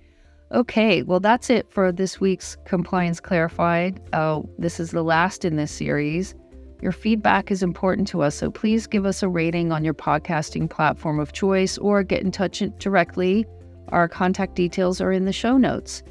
Okay, 0.53 1.03
well, 1.03 1.21
that's 1.21 1.49
it 1.49 1.71
for 1.71 1.93
this 1.93 2.21
week's 2.21 2.57
Compliance 2.65 3.21
Clarified. 3.21 4.01
Uh, 4.13 4.43
this 4.59 4.81
is 4.81 4.91
the 4.91 5.05
last 5.05 5.45
in 5.45 5.57
this 5.57 5.71
series. 5.71 6.35
Your 6.83 6.93
feedback 6.93 7.51
is 7.53 7.63
important 7.63 8.09
to 8.09 8.23
us, 8.23 8.35
so 8.35 8.51
please 8.51 8.87
give 8.87 9.07
us 9.07 9.23
a 9.23 9.29
rating 9.29 9.71
on 9.71 9.85
your 9.85 9.95
podcasting 9.95 10.69
platform 10.69 11.21
of 11.21 11.33
choice 11.33 11.79
or 11.79 12.03
get 12.03 12.23
in 12.23 12.33
touch 12.33 12.63
directly. 12.79 13.47
Our 13.91 14.09
contact 14.09 14.57
details 14.57 15.01
are 15.01 15.13
in 15.13 15.25
the 15.25 15.33
show 15.33 15.57
notes. 15.57 16.03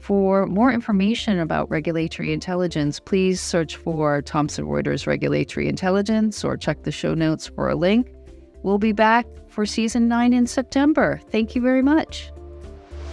For 0.00 0.46
more 0.46 0.72
information 0.72 1.40
about 1.40 1.68
regulatory 1.70 2.32
intelligence, 2.32 3.00
please 3.00 3.40
search 3.40 3.76
for 3.76 4.22
Thomson 4.22 4.66
Reuters 4.66 5.06
Regulatory 5.06 5.68
Intelligence 5.68 6.44
or 6.44 6.56
check 6.56 6.84
the 6.84 6.92
show 6.92 7.14
notes 7.14 7.48
for 7.48 7.68
a 7.68 7.74
link. 7.74 8.08
We'll 8.62 8.78
be 8.78 8.92
back 8.92 9.26
for 9.48 9.66
season 9.66 10.08
nine 10.08 10.32
in 10.32 10.46
September. 10.46 11.20
Thank 11.30 11.54
you 11.54 11.62
very 11.62 11.82
much. 11.82 12.30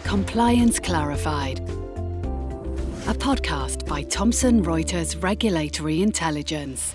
Compliance 0.04 0.80
Clarified, 0.80 1.60
a 1.60 3.14
podcast 3.14 3.88
by 3.88 4.04
Thomson 4.04 4.64
Reuters 4.64 5.22
Regulatory 5.22 6.02
Intelligence. 6.02 6.94